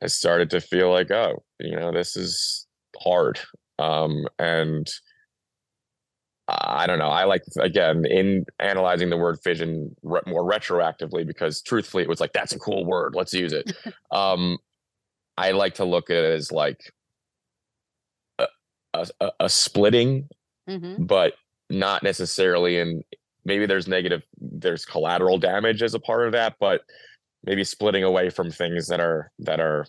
has 0.00 0.14
started 0.14 0.50
to 0.50 0.60
feel 0.60 0.90
like, 0.90 1.12
oh, 1.12 1.44
you 1.60 1.76
know, 1.76 1.92
this 1.92 2.16
is 2.16 2.66
hard. 3.02 3.40
Um, 3.78 4.26
and, 4.38 4.88
I 6.48 6.86
don't 6.86 6.98
know. 6.98 7.08
I 7.08 7.24
like 7.24 7.42
again 7.60 8.06
in 8.06 8.46
analyzing 8.58 9.10
the 9.10 9.18
word 9.18 9.38
fission 9.44 9.94
re- 10.02 10.22
more 10.26 10.42
retroactively 10.42 11.26
because 11.26 11.60
truthfully 11.60 12.02
it 12.02 12.08
was 12.08 12.20
like 12.20 12.32
that's 12.32 12.54
a 12.54 12.58
cool 12.58 12.86
word. 12.86 13.14
Let's 13.14 13.34
use 13.34 13.52
it. 13.52 13.70
um, 14.10 14.56
I 15.36 15.50
like 15.50 15.74
to 15.74 15.84
look 15.84 16.08
at 16.08 16.16
it 16.16 16.34
as 16.34 16.50
like 16.50 16.80
a, 18.38 18.46
a, 18.94 19.30
a 19.40 19.48
splitting, 19.48 20.28
hmm 20.66 20.94
but 20.98 21.34
not 21.70 22.02
necessarily 22.02 22.78
in 22.78 23.02
maybe 23.44 23.66
there's 23.66 23.86
negative 23.86 24.22
there's 24.40 24.86
collateral 24.86 25.38
damage 25.38 25.82
as 25.82 25.92
a 25.92 26.00
part 26.00 26.26
of 26.26 26.32
that, 26.32 26.56
but 26.58 26.80
maybe 27.44 27.62
splitting 27.62 28.04
away 28.04 28.30
from 28.30 28.50
things 28.50 28.88
that 28.88 29.00
are 29.00 29.30
that 29.38 29.60
are 29.60 29.86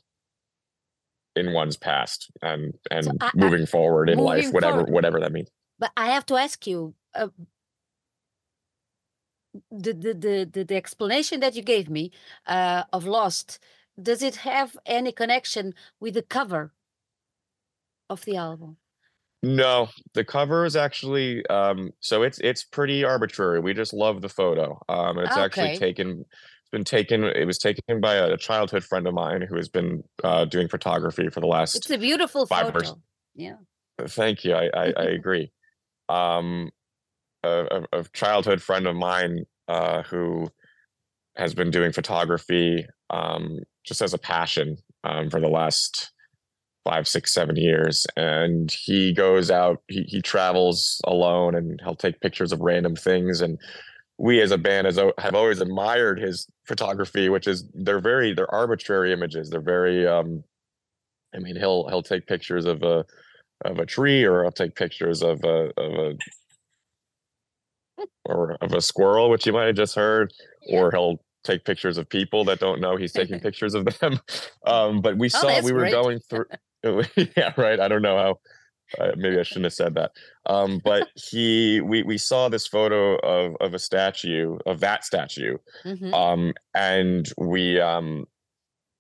in 1.35 1.53
one's 1.53 1.77
past 1.77 2.31
and 2.41 2.73
and 2.91 3.05
So 3.05 3.11
I, 3.21 3.27
I, 3.27 3.31
moving 3.35 3.65
forward 3.65 4.09
in 4.09 4.19
life, 4.19 4.51
whatever 4.51 4.77
forward, 4.77 4.93
whatever 4.93 5.19
that 5.19 5.31
means. 5.31 5.49
but 5.77 5.91
I 5.95 6.07
have 6.07 6.25
to 6.27 6.35
ask 6.35 6.65
you, 6.67 6.93
uh, 7.15 7.29
the, 9.71 9.93
the 9.93 10.47
the 10.53 10.63
the 10.63 10.75
explanation 10.75 11.39
that 11.39 11.55
you 11.55 11.61
gave 11.61 11.89
me 11.89 12.11
uh, 12.47 12.83
of 12.93 13.05
Lost, 13.05 13.59
does 14.01 14.21
it 14.21 14.37
have 14.37 14.77
any 14.85 15.11
connection 15.11 15.73
with 15.99 16.13
the 16.13 16.23
cover 16.23 16.73
of 18.09 18.25
the 18.25 18.35
album? 18.35 18.77
No, 19.41 19.87
the 20.13 20.25
cover 20.25 20.65
is 20.65 20.75
actually 20.75 21.45
um 21.47 21.91
so 22.01 22.23
it's 22.23 22.39
it's 22.39 22.63
pretty 22.63 23.05
arbitrary. 23.05 23.61
We 23.61 23.73
just 23.73 23.93
love 23.93 24.21
the 24.21 24.29
photo. 24.29 24.81
Um 24.89 25.17
it's 25.19 25.37
actually 25.37 25.77
taken 25.77 26.25
been 26.71 26.83
taken 26.83 27.23
it 27.23 27.45
was 27.45 27.57
taken 27.57 27.99
by 27.99 28.15
a 28.15 28.37
childhood 28.37 28.83
friend 28.83 29.07
of 29.07 29.13
mine 29.13 29.41
who 29.41 29.55
has 29.55 29.69
been 29.69 30.03
uh 30.23 30.45
doing 30.45 30.67
photography 30.67 31.29
for 31.29 31.39
the 31.39 31.47
last 31.47 31.75
it's 31.75 31.89
a 31.89 31.97
beautiful 31.97 32.45
five 32.45 32.71
photo. 32.73 32.99
Yeah. 33.35 33.55
thank 34.07 34.43
you. 34.43 34.53
I 34.53 34.69
I, 34.73 34.93
I 34.97 35.03
agree. 35.17 35.51
Um 36.07 36.69
a, 37.43 37.83
a, 37.93 37.99
a 37.99 38.03
childhood 38.13 38.61
friend 38.61 38.87
of 38.87 38.95
mine 38.95 39.45
uh 39.67 40.03
who 40.03 40.47
has 41.35 41.53
been 41.53 41.71
doing 41.71 41.91
photography 41.91 42.85
um 43.09 43.59
just 43.83 44.01
as 44.01 44.13
a 44.13 44.17
passion 44.17 44.77
um 45.03 45.29
for 45.29 45.39
the 45.39 45.47
last 45.47 46.11
five, 46.83 47.07
six, 47.07 47.33
seven 47.33 47.55
years. 47.55 48.07
And 48.15 48.71
he 48.71 49.13
goes 49.13 49.51
out, 49.51 49.81
he, 49.87 50.03
he 50.03 50.21
travels 50.21 51.01
alone 51.05 51.55
and 51.55 51.79
he'll 51.83 51.95
take 51.95 52.21
pictures 52.21 52.51
of 52.51 52.61
random 52.61 52.95
things. 52.95 53.41
And 53.41 53.59
we 54.19 54.41
as 54.41 54.51
a 54.51 54.57
band 54.57 54.85
has, 54.85 54.99
have 55.17 55.33
always 55.33 55.61
admired 55.61 56.19
his 56.19 56.45
photography, 56.67 57.29
which 57.29 57.47
is 57.47 57.63
they're 57.73 58.01
very 58.01 58.33
they're 58.33 58.53
arbitrary 58.53 59.13
images. 59.13 59.49
They're 59.49 59.61
very 59.61 60.05
um 60.05 60.43
I 61.33 61.39
mean 61.39 61.55
he'll 61.55 61.87
he'll 61.87 62.03
take 62.03 62.27
pictures 62.27 62.65
of 62.65 62.83
a 62.83 63.05
of 63.65 63.79
a 63.79 63.85
tree 63.85 64.23
or 64.25 64.43
he'll 64.43 64.51
take 64.51 64.75
pictures 64.75 65.23
of 65.23 65.41
a 65.43 65.71
of 65.77 65.93
a 65.93 66.17
or 68.25 68.53
of 68.61 68.73
a 68.73 68.81
squirrel, 68.81 69.29
which 69.29 69.47
you 69.47 69.53
might 69.53 69.67
have 69.67 69.75
just 69.75 69.95
heard, 69.95 70.33
or 70.69 70.91
he'll 70.91 71.19
take 71.45 71.63
pictures 71.63 71.97
of 71.97 72.07
people 72.09 72.43
that 72.43 72.59
don't 72.59 72.81
know 72.81 72.97
he's 72.97 73.13
taking 73.13 73.39
pictures 73.41 73.73
of 73.73 73.85
them. 73.99 74.19
Um, 74.65 75.01
but 75.01 75.17
we 75.17 75.27
Oh, 75.33 75.39
saw 75.39 75.61
we 75.63 75.71
were 75.71 75.79
great. 75.79 75.91
going 75.91 76.19
through 76.29 76.45
yeah, 76.83 77.53
right. 77.57 77.79
I 77.79 77.87
don't 77.87 78.01
know 78.01 78.17
how 78.17 78.39
uh, 78.97 79.11
maybe 79.15 79.39
I 79.39 79.43
shouldn't 79.43 79.65
have 79.65 79.73
said 79.73 79.95
that. 79.95 80.11
Um, 80.45 80.81
but 80.83 81.07
he 81.15 81.81
we 81.81 82.03
we 82.03 82.17
saw 82.17 82.49
this 82.49 82.67
photo 82.67 83.17
of 83.17 83.55
of 83.61 83.73
a 83.73 83.79
statue, 83.79 84.57
of 84.65 84.79
that 84.79 85.03
statue. 85.05 85.57
hmm 85.83 86.13
Um, 86.13 86.53
and 86.73 87.31
we 87.37 87.79
um 87.79 88.25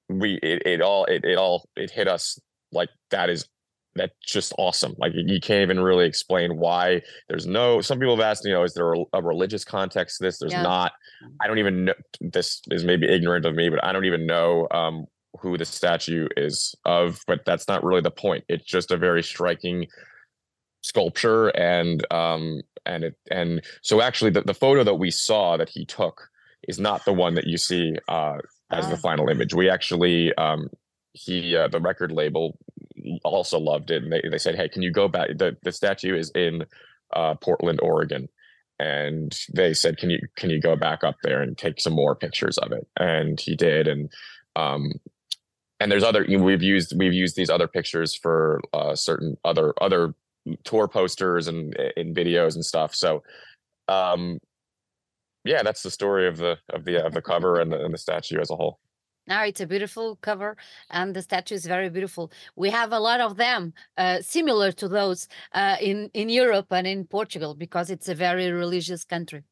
we 0.09 0.35
it, 0.43 0.63
it 0.65 0.81
all 0.81 1.05
it, 1.05 1.23
it 1.23 1.37
all 1.37 1.67
it 1.75 1.91
hit 1.91 2.07
us 2.07 2.39
like 2.71 2.89
that 3.11 3.29
is 3.29 3.47
that's 3.95 4.13
just 4.25 4.53
awesome 4.59 4.93
like 4.99 5.11
you 5.15 5.39
can't 5.41 5.63
even 5.63 5.79
really 5.79 6.05
explain 6.05 6.57
why 6.57 7.01
there's 7.27 7.47
no 7.47 7.81
some 7.81 7.99
people 7.99 8.15
have 8.15 8.23
asked 8.23 8.45
you 8.45 8.51
know 8.53 8.63
is 8.63 8.73
there 8.75 8.93
a, 8.93 9.03
a 9.13 9.21
religious 9.21 9.65
context 9.65 10.17
to 10.17 10.23
this 10.23 10.37
there's 10.37 10.53
Yeah. 10.53 10.61
not 10.61 10.93
i 11.41 11.47
don't 11.47 11.57
even 11.57 11.85
know 11.85 11.93
this 12.21 12.61
is 12.69 12.85
maybe 12.85 13.07
ignorant 13.07 13.45
of 13.45 13.55
me 13.55 13.67
but 13.69 13.83
i 13.83 13.91
don't 13.91 14.05
even 14.05 14.27
know 14.27 14.67
um 14.71 15.05
who 15.41 15.57
the 15.57 15.65
statue 15.65 16.27
is 16.37 16.75
of 16.85 17.21
but 17.27 17.45
that's 17.45 17.67
not 17.67 17.83
really 17.83 18.01
the 18.01 18.11
point 18.11 18.43
it's 18.49 18.65
just 18.65 18.91
a 18.91 18.97
very 18.97 19.23
striking 19.23 19.85
sculpture 20.81 21.49
and 21.49 22.05
um 22.11 22.61
and 22.85 23.03
it 23.03 23.15
and 23.29 23.61
so 23.81 24.01
actually 24.01 24.31
the, 24.31 24.41
the 24.41 24.53
photo 24.53 24.83
that 24.83 24.95
we 24.95 25.11
saw 25.11 25.57
that 25.57 25.69
he 25.69 25.85
took 25.85 26.29
is 26.67 26.79
not 26.79 27.03
the 27.05 27.13
one 27.13 27.35
that 27.35 27.47
you 27.47 27.57
see 27.57 27.95
uh 28.07 28.37
as 28.71 28.87
the 28.87 28.95
Ah, 28.95 28.97
final 28.97 29.29
image. 29.29 29.53
We 29.53 29.69
actually, 29.69 30.33
um, 30.35 30.69
he, 31.13 31.55
uh, 31.55 31.67
the 31.67 31.79
record 31.79 32.11
label 32.11 32.57
also 33.23 33.59
loved 33.59 33.91
it. 33.91 34.03
And 34.03 34.11
they, 34.11 34.21
they 34.29 34.37
said, 34.37 34.55
Hey, 34.55 34.69
can 34.69 34.81
you 34.81 34.91
go 34.91 35.07
back? 35.07 35.29
The, 35.37 35.57
the 35.63 35.71
statue 35.71 36.15
is 36.15 36.31
in, 36.35 36.65
uh, 37.15 37.35
Portland, 37.35 37.79
Oregon. 37.81 38.29
And 38.77 39.37
they 39.53 39.73
said, 39.73 39.97
can 39.97 40.09
you, 40.09 40.19
can 40.37 40.49
you 40.49 40.61
go 40.61 40.77
back 40.77 41.03
up 41.03 41.17
there 41.21 41.41
and 41.41 41.57
take 41.57 41.81
some 41.81 41.91
more 41.91 42.15
pictures 42.15 42.57
of 42.59 42.71
it? 42.71 42.87
And 42.97 43.37
he 43.37 43.53
did. 43.55 43.89
And, 43.89 44.09
um, 44.55 44.93
and 45.79 45.91
there's 45.91 46.03
other, 46.03 46.25
we've 46.27 46.63
used, 46.63 46.93
we've 46.97 47.13
used 47.13 47.35
these 47.35 47.49
other 47.49 47.67
pictures 47.67 48.13
for, 48.15 48.61
uh, 48.73 48.95
certain 48.95 49.37
other, 49.45 49.73
other 49.81 50.13
tour 50.63 50.87
posters 50.87 51.47
and 51.47 51.75
in 51.95 52.13
videos 52.13 52.55
and 52.55 52.65
stuff. 52.65 52.95
So, 52.95 53.23
um, 53.87 54.39
yeah, 55.45 55.63
that's 55.63 55.83
the 55.83 55.91
story 55.91 56.27
of 56.27 56.37
the, 56.37 56.57
of 56.73 56.85
the, 56.85 57.05
of 57.05 57.13
the 57.13 57.21
cover 57.21 57.59
and 57.59 57.71
the, 57.71 57.83
and 57.83 57.93
the 57.93 57.97
statue 57.97 58.39
as 58.39 58.49
a 58.51 58.55
whole. 58.55 58.79
now 59.29 59.43
it's 59.43 59.61
a 59.61 59.67
beautiful 59.67 60.17
cover, 60.17 60.57
and 60.89 61.15
the 61.15 61.21
statue 61.21 61.55
is 61.55 61.65
very 61.65 61.89
beautiful. 61.89 62.31
We 62.55 62.69
have 62.71 62.91
a 62.91 62.99
lot 62.99 63.21
of 63.21 63.37
them, 63.37 63.73
uh, 63.97 64.21
similar 64.21 64.71
to 64.73 64.87
those 64.89 65.27
uh, 65.53 65.77
in 65.79 66.09
in 66.13 66.29
Europe 66.29 66.67
and 66.71 66.87
in 66.87 67.05
Portugal, 67.05 67.53
because 67.55 67.89
it's 67.93 68.09
a 68.09 68.15
very 68.15 68.51
religious 68.51 69.05
country. 69.05 69.43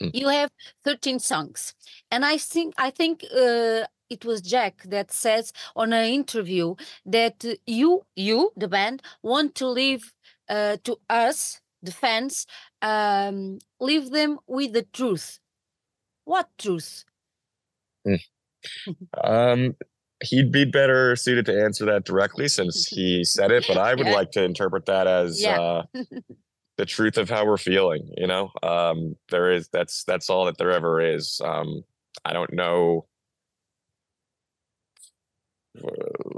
Mm. 0.00 0.10
You 0.14 0.28
have 0.28 0.50
13 0.84 1.18
songs, 1.18 1.74
and 2.10 2.24
I 2.24 2.38
think 2.38 2.74
I 2.78 2.90
think 2.90 3.24
uh, 3.36 3.84
it 4.10 4.24
was 4.24 4.40
Jack 4.40 4.82
that 4.84 5.12
says 5.12 5.52
on 5.74 5.92
an 5.92 6.06
interview 6.06 6.74
that 7.06 7.44
you 7.66 8.02
you 8.16 8.52
the 8.56 8.68
band 8.68 9.02
want 9.22 9.54
to 9.56 9.66
leave 9.66 10.12
uh, 10.48 10.76
to 10.84 10.98
us 11.08 11.60
the 11.82 11.92
fans 11.92 12.46
um, 12.82 13.58
leave 13.80 14.10
them 14.10 14.38
with 14.46 14.72
the 14.72 14.82
truth. 14.92 15.38
What 16.24 16.48
truth? 16.58 17.04
Um, 19.22 19.74
he'd 20.22 20.50
be 20.52 20.64
better 20.64 21.16
suited 21.16 21.46
to 21.46 21.62
answer 21.62 21.84
that 21.86 22.04
directly 22.04 22.48
since 22.48 22.86
he 22.86 23.24
said 23.24 23.50
it, 23.50 23.64
but 23.68 23.76
I 23.76 23.94
would 23.94 24.06
Yeah. 24.06 24.12
like 24.20 24.30
to 24.32 24.42
interpret 24.42 24.86
that 24.86 25.06
as 25.06 25.42
Yeah. 25.42 25.60
uh, 25.60 25.82
the 26.76 26.86
truth 26.86 27.18
of 27.18 27.28
how 27.28 27.46
we're 27.46 27.56
feeling. 27.56 28.12
You 28.16 28.26
know, 28.26 28.50
um, 28.62 29.16
there 29.30 29.50
is 29.50 29.68
that's 29.68 30.04
that's 30.04 30.30
all 30.30 30.46
that 30.46 30.58
there 30.58 30.72
ever 30.72 31.00
is. 31.00 31.40
Um, 31.44 31.84
I 32.24 32.32
don't 32.32 32.52
know. 32.52 33.06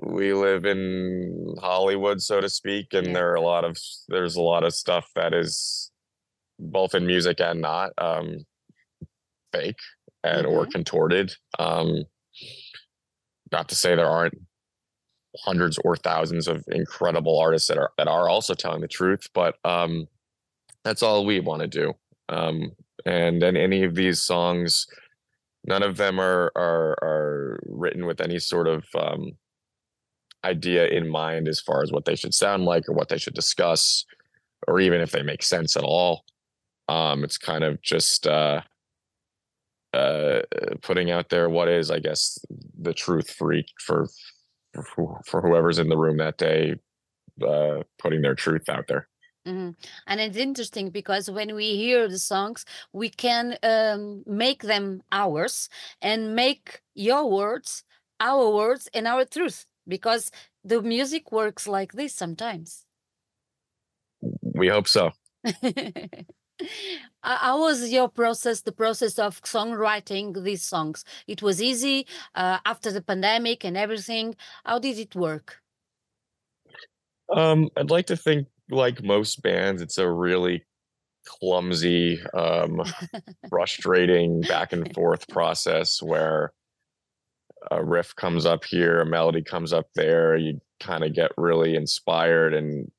We 0.02 0.32
live 0.32 0.64
in 0.64 1.54
Hollywood, 1.60 2.22
so 2.22 2.40
to 2.40 2.48
speak, 2.48 2.94
and 2.94 3.08
Yeah. 3.08 3.12
there 3.14 3.30
are 3.32 3.34
a 3.34 3.40
lot 3.40 3.64
of 3.64 3.78
there's 4.08 4.36
a 4.36 4.42
lot 4.42 4.64
of 4.64 4.74
stuff 4.74 5.10
that 5.14 5.34
is 5.34 5.90
both 6.58 6.94
in 6.94 7.06
music 7.06 7.40
and 7.40 7.60
not 7.60 7.92
um, 7.98 8.46
fake 9.52 9.78
and 10.24 10.46
or 10.46 10.66
Mhm. 10.66 10.70
contorted. 10.70 11.34
Um, 11.58 12.04
not 13.52 13.68
to 13.68 13.74
say 13.74 13.94
there 13.94 14.08
aren't 14.08 14.34
hundreds 15.40 15.78
or 15.84 15.96
thousands 15.96 16.48
of 16.48 16.64
incredible 16.68 17.38
artists 17.38 17.68
that 17.68 17.76
are 17.78 17.92
that 17.98 18.08
are 18.08 18.28
also 18.28 18.54
telling 18.54 18.80
the 18.80 18.88
truth, 18.88 19.28
but 19.34 19.56
um, 19.64 20.08
that's 20.82 21.02
all 21.02 21.26
we 21.26 21.40
want 21.40 21.60
to 21.60 21.68
do. 21.68 21.94
Um, 22.30 22.74
and 23.04 23.40
then 23.42 23.56
any 23.56 23.84
of 23.84 23.94
these 23.94 24.22
songs, 24.22 24.86
none 25.66 25.82
of 25.82 25.96
them 25.96 26.18
are 26.20 26.52
are 26.56 26.96
are 27.02 27.60
written 27.66 28.06
with 28.06 28.20
any 28.20 28.38
sort 28.38 28.68
of 28.68 28.84
um, 28.96 29.32
idea 30.44 30.86
in 30.86 31.08
mind 31.08 31.48
as 31.48 31.60
far 31.60 31.82
as 31.82 31.92
what 31.92 32.04
they 32.04 32.16
should 32.16 32.34
sound 32.34 32.64
like 32.64 32.88
or 32.88 32.92
what 32.92 33.08
they 33.08 33.18
should 33.18 33.34
discuss, 33.34 34.04
or 34.68 34.80
even 34.80 35.00
if 35.00 35.10
they 35.10 35.22
make 35.22 35.42
sense 35.42 35.76
at 35.76 35.84
all. 35.84 36.24
Um, 36.88 37.24
it's 37.24 37.38
kind 37.38 37.64
of 37.64 37.82
just 37.82 38.26
uh, 38.26 38.62
uh, 39.92 40.42
putting 40.82 41.10
out 41.10 41.30
there 41.30 41.48
what 41.48 41.68
is, 41.68 41.90
I 41.90 41.98
guess, 41.98 42.38
the 42.80 42.94
truth 42.94 43.30
for 43.30 43.54
for, 43.78 45.20
for 45.24 45.40
whoever's 45.40 45.78
in 45.78 45.88
the 45.88 45.96
room 45.96 46.18
that 46.18 46.36
day, 46.36 46.76
uh, 47.46 47.82
putting 47.98 48.22
their 48.22 48.34
truth 48.34 48.68
out 48.68 48.86
there. 48.88 49.08
Mhm. 49.46 49.76
And 50.06 50.20
it's 50.20 50.36
interesting 50.36 50.90
because 50.90 51.30
when 51.30 51.54
we 51.54 51.76
hear 51.76 52.08
the 52.08 52.18
songs, 52.18 52.64
we 52.92 53.08
can 53.08 53.56
um, 53.62 54.24
make 54.26 54.62
them 54.62 55.02
ours 55.12 55.68
and 56.02 56.34
make 56.34 56.82
your 56.94 57.30
words 57.30 57.84
our 58.18 58.50
words 58.50 58.88
and 58.94 59.06
our 59.06 59.24
truth 59.24 59.66
because 59.86 60.30
the 60.64 60.82
music 60.82 61.30
works 61.30 61.68
like 61.68 61.92
this 61.92 62.14
sometimes. 62.14 62.86
We 64.54 64.68
hope 64.68 64.88
so. 64.88 65.10
How 67.22 67.36
how 67.36 67.60
was 67.60 67.90
your 67.92 68.08
process, 68.08 68.62
the 68.62 68.72
process 68.72 69.18
of 69.18 69.42
songwriting 69.42 70.42
these 70.42 70.62
songs? 70.62 71.04
It 71.26 71.42
was 71.42 71.60
easy 71.60 72.06
uh, 72.34 72.58
after 72.64 72.90
the 72.90 73.02
pandemic 73.02 73.64
and 73.64 73.76
everything. 73.76 74.36
How 74.64 74.78
did 74.78 74.98
it 74.98 75.14
work? 75.14 75.62
Um, 77.34 77.68
I'd 77.76 77.90
like 77.90 78.06
to 78.06 78.16
think, 78.16 78.46
like 78.70 79.02
most 79.02 79.42
bands, 79.42 79.82
it's 79.82 79.98
a 79.98 80.10
really 80.10 80.64
clumsy, 81.26 82.20
um, 82.34 82.82
frustrating 83.48 84.40
back 84.42 84.72
and 84.72 84.92
forth 84.94 85.26
process 85.28 86.02
where 86.02 86.52
a 87.70 87.84
riff 87.84 88.14
comes 88.14 88.46
up 88.46 88.64
here, 88.64 89.00
a 89.00 89.06
melody 89.06 89.42
comes 89.42 89.72
up 89.72 89.86
there. 89.94 90.36
You 90.36 90.60
kind 90.80 91.04
of 91.04 91.14
get 91.14 91.32
really 91.36 91.74
inspired 91.74 92.54
and 92.54 92.90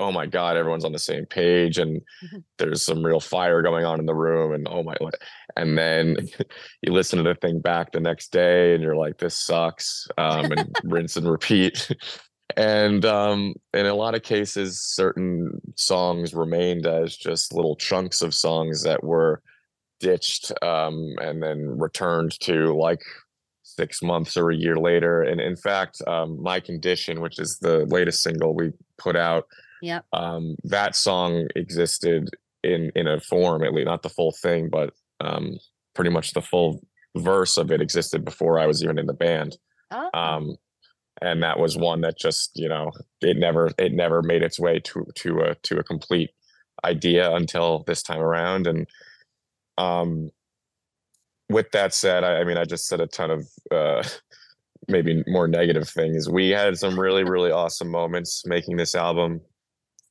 oh 0.00 0.10
my 0.10 0.26
god 0.26 0.56
everyone's 0.56 0.84
on 0.84 0.92
the 0.92 0.98
same 0.98 1.24
page 1.26 1.78
and 1.78 2.00
Mhm. 2.22 2.42
there's 2.58 2.82
some 2.82 3.04
real 3.04 3.20
fire 3.20 3.62
going 3.62 3.84
on 3.84 4.00
in 4.00 4.06
the 4.06 4.14
room 4.14 4.52
and 4.52 4.66
oh 4.68 4.82
my 4.82 4.94
and 5.56 5.78
then 5.78 6.16
you 6.82 6.92
listen 6.92 7.16
to 7.18 7.22
the 7.22 7.34
thing 7.36 7.60
back 7.60 7.92
the 7.92 8.00
next 8.00 8.32
day 8.32 8.74
and 8.74 8.82
you're 8.82 8.96
like 8.96 9.18
this 9.18 9.36
sucks 9.36 10.08
um, 10.18 10.50
and 10.52 10.76
rinse 10.84 11.16
and 11.16 11.30
repeat 11.30 11.90
and 12.56 13.04
um, 13.04 13.54
in 13.72 13.86
a 13.86 13.94
lot 13.94 14.14
of 14.14 14.22
cases 14.22 14.80
certain 14.80 15.60
songs 15.76 16.34
remained 16.34 16.86
as 16.86 17.16
just 17.16 17.52
little 17.54 17.76
chunks 17.76 18.22
of 18.22 18.34
songs 18.34 18.82
that 18.82 19.02
were 19.02 19.42
ditched 20.00 20.52
um, 20.62 21.14
and 21.20 21.42
then 21.42 21.78
returned 21.78 22.38
to 22.40 22.76
like 22.76 23.02
six 23.62 24.02
months 24.02 24.36
or 24.36 24.50
a 24.50 24.56
year 24.56 24.76
later. 24.76 25.22
And 25.22 25.40
in 25.40 25.56
fact 25.56 26.02
um, 26.06 26.42
my 26.42 26.60
condition 26.60 27.20
which 27.20 27.38
is 27.38 27.58
the 27.58 27.86
latest 27.86 28.22
single 28.22 28.54
we 28.54 28.72
put 28.98 29.16
out 29.16 29.46
Yep. 29.82 30.04
um, 30.12 30.56
that 30.64 30.96
song 30.96 31.46
existed 31.56 32.30
in 32.62 32.90
in 32.94 33.06
a 33.06 33.20
form 33.20 33.62
at 33.64 33.74
least 33.74 33.86
not 33.86 34.02
the 34.02 34.08
full 34.08 34.32
thing 34.32 34.70
but 34.70 34.94
um, 35.20 35.58
pretty 35.94 36.10
much 36.10 36.32
the 36.32 36.40
full 36.40 36.80
verse 37.16 37.58
of 37.58 37.70
it 37.70 37.80
existed 37.82 38.24
before 38.24 38.58
i 38.58 38.66
was 38.66 38.82
even 38.82 38.98
in 38.98 39.06
the 39.06 39.12
band. 39.12 39.56
Oh, 39.90 40.10
um, 40.14 40.56
and 41.22 41.42
that 41.42 41.58
was 41.58 41.76
one 41.76 42.00
that 42.02 42.18
just 42.18 42.50
you 42.54 42.68
know 42.68 42.90
it 43.20 43.36
never 43.36 43.70
it 43.78 43.92
never 43.92 44.22
made 44.22 44.42
its 44.42 44.58
way 44.58 44.80
to 44.80 45.06
to 45.14 45.40
a 45.40 45.54
to 45.62 45.78
a 45.78 45.84
complete 45.84 46.30
idea 46.84 47.32
until 47.34 47.84
this 47.86 48.02
time 48.02 48.20
around. 48.20 48.66
And 48.66 48.86
um 49.78 50.30
with 51.50 51.70
that 51.72 51.92
said 51.92 52.24
i, 52.24 52.40
I 52.40 52.44
mean 52.44 52.56
i 52.56 52.64
just 52.64 52.86
said 52.86 53.00
a 53.00 53.06
ton 53.06 53.30
of 53.30 53.46
uh 53.70 54.02
maybe 54.88 55.24
more 55.26 55.48
negative 55.48 55.88
things. 55.88 56.28
We 56.28 56.50
had 56.50 56.76
some 56.76 56.98
really 56.98 57.24
really 57.24 57.50
awesome 57.50 57.90
moments 57.90 58.44
making 58.46 58.76
this 58.76 58.94
album. 58.94 59.40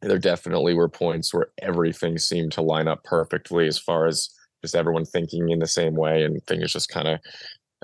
There 0.02 0.20
definitely 0.20 0.74
were 0.74 0.90
points 0.90 1.34
where 1.34 1.48
everything 1.62 2.18
seemed 2.18 2.52
to 2.54 2.62
line 2.62 2.88
up 2.88 3.04
perfectly 3.04 3.68
as 3.68 3.78
far 3.80 4.08
as 4.08 4.30
just 4.64 4.76
everyone 4.76 5.06
thinking 5.06 5.50
in 5.50 5.60
the 5.60 5.68
same 5.68 5.96
way 5.96 6.24
and 6.24 6.44
things 6.48 6.72
just 6.72 6.90
kind 6.90 7.08
of 7.08 7.20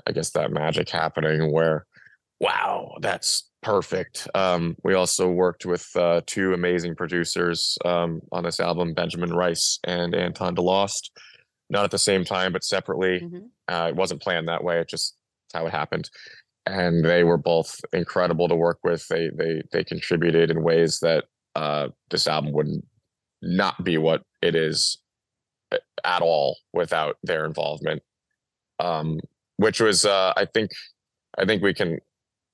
i 0.06 0.12
guess 0.12 0.30
that 0.30 0.50
magic 0.50 0.88
happening 0.88 1.52
where 1.52 1.86
wow 2.40 2.96
that's 3.00 3.50
perfect. 3.62 4.26
Um, 4.34 4.74
we 4.84 4.94
also 4.94 5.28
worked 5.30 5.66
with 5.66 5.86
uh, 5.94 6.22
two 6.26 6.54
amazing 6.54 6.94
producers 6.94 7.76
um, 7.84 8.22
on 8.32 8.42
this 8.44 8.58
album 8.58 8.94
benjamin 8.94 9.32
rice 9.32 9.78
and 9.84 10.14
anton 10.14 10.56
delost. 10.56 11.10
Not 11.68 11.84
at 11.84 11.90
the 11.90 11.98
same 11.98 12.24
time 12.24 12.52
but 12.52 12.64
separately. 12.64 13.20
Mhm. 13.20 13.48
uh, 13.68 13.88
it 13.90 13.96
wasn't 13.96 14.22
planned 14.22 14.48
that 14.48 14.64
way 14.64 14.80
it 14.80 14.88
just 14.88 15.16
how 15.52 15.66
it 15.66 15.72
happened. 15.72 16.10
And 16.66 17.04
they 17.04 17.24
were 17.24 17.38
both 17.38 17.80
incredible 17.92 18.48
to 18.48 18.54
work 18.56 18.78
with. 18.82 19.06
They 19.08 19.30
they 19.34 19.62
they 19.72 19.84
contributed 19.84 20.50
in 20.50 20.62
ways 20.62 21.00
that 21.00 21.24
uh, 21.54 21.88
this 22.10 22.26
album 22.26 22.52
would 22.52 22.68
not 22.68 22.82
not 23.42 23.84
be 23.84 23.96
what 23.98 24.22
it 24.42 24.54
is 24.54 24.98
at 26.04 26.22
all 26.22 26.58
without 26.72 27.16
their 27.22 27.44
involvement. 27.46 28.02
Um 28.78 29.20
which 29.56 29.80
was 29.80 30.06
uh 30.06 30.32
i 30.36 30.44
think 30.46 30.70
i 31.38 31.44
think 31.44 31.62
we 31.62 31.74
can 31.74 31.98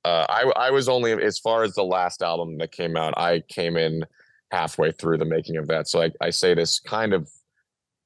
uh 0.07 0.25
i 0.29 0.53
i 0.57 0.71
was 0.71 0.89
only 0.89 1.13
as 1.13 1.39
far 1.39 1.65
as 1.65 1.75
the 1.75 1.83
last 1.83 2.23
album 2.23 2.59
that 2.59 2.71
came 2.71 2.97
out 2.97 3.17
i 3.19 3.41
came 3.49 3.77
in 3.77 4.05
halfway 4.53 4.93
through 4.93 5.19
the 5.19 5.25
making 5.25 5.57
of 5.57 5.67
that. 5.67 5.89
So 5.89 6.03
i, 6.03 6.11
I 6.21 6.31
say 6.31 6.55
this 6.55 6.79
kind 6.79 7.13
of 7.13 7.29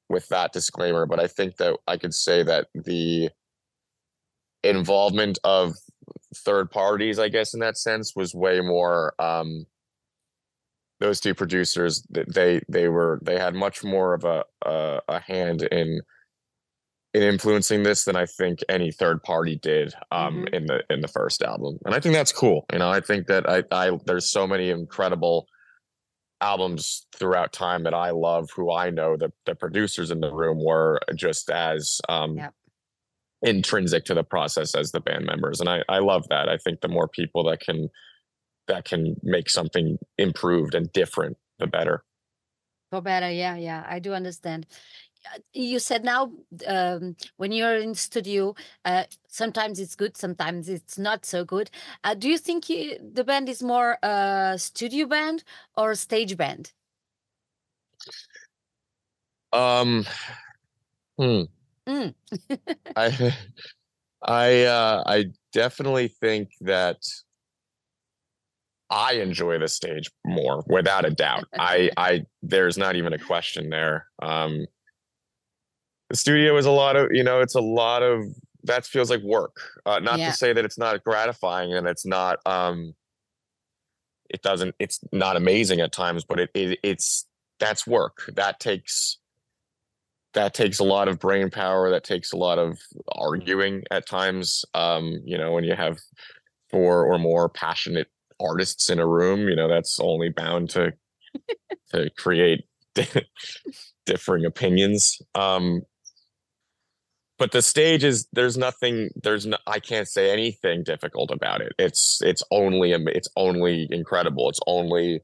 with 0.09 0.27
that 0.29 0.51
disclaimer 0.51 1.05
but 1.05 1.19
i 1.19 1.27
think 1.27 1.55
that 1.57 1.77
i 1.87 1.95
could 1.95 2.13
say 2.13 2.43
that 2.43 2.67
the 2.73 3.29
involvement 4.63 5.39
of 5.43 5.73
third 6.35 6.69
parties 6.69 7.19
i 7.19 7.29
guess 7.29 7.53
in 7.53 7.59
that 7.59 7.77
sense 7.77 8.15
was 8.15 8.33
way 8.35 8.59
more 8.61 9.13
um 9.19 9.65
those 10.99 11.19
two 11.19 11.33
producers 11.33 12.05
th- 12.13 12.27
they 12.27 12.61
they 12.69 12.87
were 12.87 13.19
they 13.23 13.37
had 13.37 13.55
much 13.55 13.83
more 13.83 14.13
of 14.13 14.23
a 14.23 14.43
a, 14.65 15.01
a 15.07 15.19
hand 15.19 15.63
in 15.63 16.01
in 17.13 17.21
influencing 17.23 17.83
this 17.83 18.05
than 18.05 18.15
I 18.15 18.25
think 18.25 18.59
any 18.69 18.91
third 18.91 19.21
party 19.23 19.57
did 19.57 19.93
um 20.11 20.45
Mhm. 20.45 20.53
in 20.53 20.65
the 20.65 20.83
in 20.89 21.01
the 21.01 21.07
first 21.07 21.41
album. 21.41 21.77
And 21.85 21.93
I 21.93 21.99
think 21.99 22.15
that's 22.15 22.31
cool. 22.31 22.65
You 22.71 22.79
know, 22.79 22.89
I 22.89 23.01
think 23.01 23.27
that 23.27 23.49
I 23.49 23.63
I 23.71 23.97
there's 24.05 24.29
so 24.29 24.47
many 24.47 24.69
incredible 24.69 25.47
albums 26.39 27.05
throughout 27.15 27.53
time 27.53 27.83
that 27.83 27.93
I 27.93 28.09
love 28.11 28.49
who 28.55 28.71
I 28.71 28.89
know 28.89 29.17
the 29.17 29.31
the 29.45 29.55
producers 29.55 30.09
in 30.11 30.21
the 30.21 30.33
room 30.33 30.63
were 30.63 30.99
just 31.15 31.49
as 31.51 31.99
um 32.09 32.37
Yep. 32.37 32.53
intrinsic 33.43 34.05
to 34.05 34.13
the 34.13 34.23
process 34.23 34.75
as 34.75 34.91
the 34.91 35.01
band 35.01 35.25
members. 35.25 35.59
And 35.59 35.69
I 35.69 35.83
I 35.89 35.99
love 35.99 36.27
that. 36.29 36.47
I 36.47 36.57
think 36.57 36.81
the 36.81 36.87
more 36.87 37.07
people 37.07 37.43
that 37.45 37.59
can 37.59 37.89
that 38.67 38.85
can 38.85 39.17
make 39.21 39.49
something 39.49 39.97
improved 40.17 40.75
and 40.75 40.91
different, 40.93 41.37
the 41.59 41.67
better. 41.67 42.05
For 42.89 43.01
better, 43.01 43.29
yeah, 43.29 43.55
yeah, 43.55 43.85
I 43.87 43.99
do 43.99 44.13
understand. 44.13 44.67
Uh, 45.25 45.39
You 45.53 45.79
said 45.79 46.03
now, 46.03 46.31
um, 46.67 47.15
when 47.37 47.51
you're 47.51 47.75
in 47.77 47.95
studio, 47.95 48.55
uh, 48.85 49.03
sometimes 49.27 49.79
it's 49.79 49.95
good, 49.95 50.17
sometimes 50.17 50.69
it's 50.69 50.97
not 50.97 51.25
so 51.25 51.43
good. 51.45 51.69
Uh, 52.03 52.13
do 52.15 52.27
you 52.29 52.37
think 52.37 52.69
you, 52.69 52.97
the 53.13 53.23
band 53.23 53.49
is 53.49 53.61
more 53.61 53.97
a 54.03 54.55
studio 54.57 55.05
band 55.05 55.43
or 55.77 55.91
a 55.91 55.95
stage 55.95 56.37
band? 56.37 56.73
Um 59.53 60.05
hmm. 61.17 61.41
Mm. 61.87 62.13
I 62.95 63.35
I 64.23 64.63
uh 64.63 65.03
I 65.05 65.25
definitely 65.51 66.07
think 66.07 66.51
that 66.61 67.03
I 68.89 69.13
enjoy 69.13 69.57
the 69.57 69.67
stage 69.67 70.09
more 70.25 70.63
without 70.67 71.05
a 71.05 71.11
doubt. 71.11 71.45
I 71.57 71.89
I 71.97 72.25
there's 72.41 72.77
not 72.77 72.95
even 72.95 73.13
a 73.13 73.17
question 73.19 73.69
there. 73.69 74.07
Um 74.21 74.65
the 76.11 76.17
studio 76.17 76.57
is 76.57 76.65
a 76.65 76.71
lot 76.71 76.95
of, 76.97 77.07
you 77.11 77.23
know, 77.23 77.39
it's 77.39 77.55
a 77.55 77.61
lot 77.61 78.03
of 78.03 78.25
that 78.63 78.85
feels 78.85 79.09
like 79.09 79.21
work. 79.23 79.55
Uh 79.85 79.99
not 79.99 80.19
Yeah. 80.19 80.29
to 80.29 80.37
say 80.37 80.53
that 80.53 80.65
it's 80.65 80.77
not 80.77 81.03
gratifying 81.03 81.73
and 81.73 81.87
it's 81.87 82.05
not 82.05 82.39
um 82.45 82.93
it 84.29 84.41
doesn't 84.41 84.75
it's 84.77 84.99
not 85.11 85.35
amazing 85.37 85.79
at 85.79 85.91
times, 85.91 86.23
but 86.25 86.39
it, 86.39 86.49
it 86.53 86.79
it's 86.83 87.25
that's 87.59 87.87
work. 87.87 88.29
That 88.35 88.59
takes 88.59 89.17
that 90.33 90.53
takes 90.53 90.79
a 90.79 90.83
lot 90.83 91.07
of 91.07 91.19
brain 91.19 91.49
power 91.49 91.89
that 91.91 92.03
takes 92.03 92.31
a 92.33 92.37
lot 92.37 92.57
of 92.59 92.77
arguing 93.13 93.83
at 93.91 94.07
times 94.07 94.63
um 94.73 95.19
you 95.25 95.37
know 95.37 95.51
when 95.51 95.65
you 95.65 95.75
have 95.75 95.97
four 96.69 97.05
or 97.05 97.19
more 97.19 97.49
passionate 97.49 98.07
artists 98.39 98.89
in 98.89 98.97
a 98.97 99.05
room 99.05 99.49
you 99.49 99.55
know 99.57 99.67
that's 99.67 99.99
only 99.99 100.29
bound 100.29 100.69
to 100.69 100.93
to 101.89 102.09
create 102.17 102.63
differing 104.05 104.45
opinions 104.45 105.21
um 105.35 105.81
but 107.41 107.53
the 107.53 107.61
stage 107.63 108.03
is 108.03 108.27
there's 108.33 108.55
nothing 108.55 109.09
there's 109.23 109.47
no 109.47 109.57
i 109.65 109.79
can't 109.79 110.07
say 110.07 110.31
anything 110.31 110.83
difficult 110.83 111.31
about 111.31 111.59
it. 111.59 111.73
It's 111.79 112.21
it's 112.21 112.43
only 112.51 112.91
it's 112.91 113.29
only 113.35 113.87
incredible. 113.89 114.47
It's 114.47 114.59
only 114.67 115.21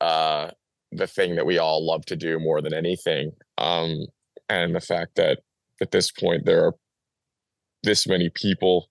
uh 0.00 0.50
the 0.90 1.06
thing 1.06 1.36
that 1.36 1.46
we 1.46 1.58
all 1.58 1.86
love 1.86 2.04
to 2.06 2.16
do 2.16 2.40
more 2.40 2.60
than 2.60 2.74
anything. 2.74 3.30
Um 3.56 4.06
and 4.48 4.74
the 4.74 4.80
fact 4.80 5.14
that 5.14 5.38
at 5.80 5.92
this 5.92 6.10
point 6.10 6.44
there 6.44 6.64
are 6.66 6.74
this 7.84 8.08
many 8.08 8.30
people 8.30 8.90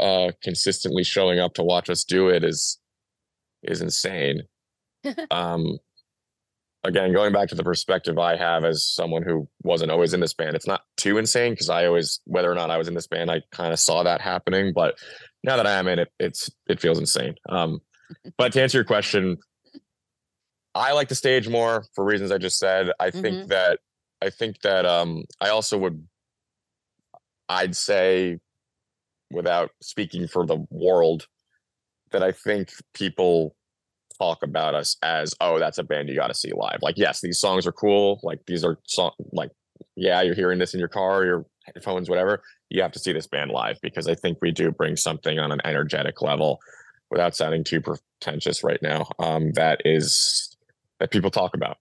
uh 0.00 0.32
consistently 0.42 1.04
showing 1.04 1.38
up 1.38 1.54
to 1.54 1.62
watch 1.62 1.88
us 1.88 2.02
do 2.02 2.30
it 2.30 2.42
is 2.42 2.80
is 3.62 3.80
insane. 3.80 4.42
Um 5.30 5.78
again 6.84 7.12
going 7.12 7.32
back 7.32 7.48
to 7.48 7.54
the 7.54 7.62
perspective 7.64 8.18
i 8.18 8.36
have 8.36 8.64
as 8.64 8.84
someone 8.84 9.22
who 9.22 9.46
wasn't 9.62 9.90
always 9.90 10.14
in 10.14 10.20
this 10.20 10.34
band 10.34 10.56
it's 10.56 10.66
not 10.66 10.82
too 10.96 11.18
insane 11.18 11.52
because 11.52 11.68
i 11.68 11.84
always 11.86 12.20
whether 12.24 12.50
or 12.50 12.54
not 12.54 12.70
i 12.70 12.78
was 12.78 12.88
in 12.88 12.94
this 12.94 13.06
band 13.06 13.30
i 13.30 13.40
kind 13.52 13.72
of 13.72 13.78
saw 13.78 14.02
that 14.02 14.20
happening 14.20 14.72
but 14.74 14.94
now 15.44 15.56
that 15.56 15.66
i 15.66 15.72
am 15.72 15.86
in 15.88 15.98
it 15.98 16.08
it's 16.18 16.50
it 16.68 16.80
feels 16.80 16.98
insane 16.98 17.34
um 17.48 17.80
but 18.38 18.52
to 18.52 18.62
answer 18.62 18.78
your 18.78 18.84
question 18.84 19.36
i 20.74 20.92
like 20.92 21.08
the 21.08 21.14
stage 21.14 21.48
more 21.48 21.84
for 21.94 22.04
reasons 22.04 22.30
i 22.32 22.38
just 22.38 22.58
said 22.58 22.90
i 22.98 23.10
think 23.10 23.36
Mhm. 23.36 23.48
that 23.48 23.78
i 24.22 24.30
think 24.30 24.60
that 24.62 24.86
um 24.86 25.24
i 25.40 25.48
also 25.50 25.76
would 25.78 26.06
i'd 27.48 27.76
say 27.76 28.38
without 29.30 29.70
speaking 29.82 30.26
for 30.26 30.46
the 30.46 30.64
world 30.70 31.26
that 32.10 32.22
i 32.22 32.32
think 32.32 32.70
people 32.94 33.54
talk 34.20 34.42
about 34.42 34.74
us 34.74 34.96
as 35.02 35.34
oh 35.40 35.58
that's 35.58 35.78
a 35.78 35.82
band 35.84 36.08
you 36.08 36.14
got 36.16 36.28
to 36.28 36.34
see 36.34 36.52
live. 36.54 36.78
Like 36.82 36.98
yes 36.98 37.20
these 37.20 37.38
songs 37.40 37.66
are 37.66 37.72
cool. 37.72 38.20
Like 38.22 38.40
these 38.46 38.64
are 38.64 38.78
song 38.86 39.12
like 39.32 39.50
yeah 39.96 40.22
you're 40.22 40.34
hearing 40.34 40.58
this 40.58 40.74
in 40.74 40.80
your 40.80 40.88
car 40.88 41.24
your 41.24 41.46
headphones 41.64 42.08
whatever. 42.10 42.42
You 42.68 42.82
have 42.82 42.92
to 42.92 42.98
see 43.00 43.12
this 43.12 43.26
band 43.26 43.50
live 43.50 43.78
because 43.82 44.06
i 44.06 44.14
think 44.14 44.38
we 44.40 44.52
do 44.52 44.70
bring 44.70 44.96
something 44.96 45.38
on 45.40 45.50
an 45.52 45.60
energetic 45.64 46.22
level 46.22 46.60
without 47.10 47.34
sounding 47.34 47.64
too 47.64 47.80
pretentious 47.80 48.62
right 48.62 48.80
now 48.82 49.08
um 49.18 49.50
that 49.52 49.80
is 49.84 50.56
that 51.00 51.10
people 51.10 51.30
talk 51.30 51.54
about. 51.54 51.78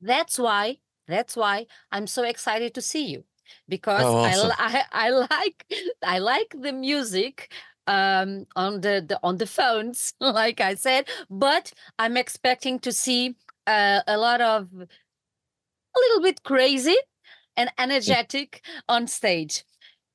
That's 0.00 0.38
why, 0.38 0.78
that's 1.06 1.36
why 1.36 1.66
I'm 1.92 2.06
so 2.06 2.24
excited 2.24 2.74
to 2.74 2.82
see 2.82 3.06
you 3.06 3.24
because 3.68 4.02
Oh, 4.04 4.16
I, 4.16 4.30
awesome. 4.30 4.48
li- 4.48 4.54
I 4.58 4.84
I 4.92 5.10
like 5.10 5.66
I 6.02 6.18
like 6.18 6.54
the 6.58 6.72
music 6.72 7.52
um, 7.86 8.46
on 8.56 8.80
the, 8.80 9.04
the 9.06 9.18
on 9.22 9.38
the 9.38 9.46
phones, 9.46 10.14
like 10.20 10.60
I 10.60 10.74
said, 10.74 11.08
but 11.30 11.72
I'm 11.98 12.16
expecting 12.16 12.78
to 12.80 12.92
see 12.92 13.36
uh, 13.66 14.00
a 14.06 14.16
lot 14.16 14.40
of 14.40 14.68
a 14.74 15.98
little 15.98 16.22
bit 16.22 16.42
crazy 16.42 16.96
and 17.56 17.70
energetic 17.78 18.64
on 18.88 19.06
stage. 19.06 19.64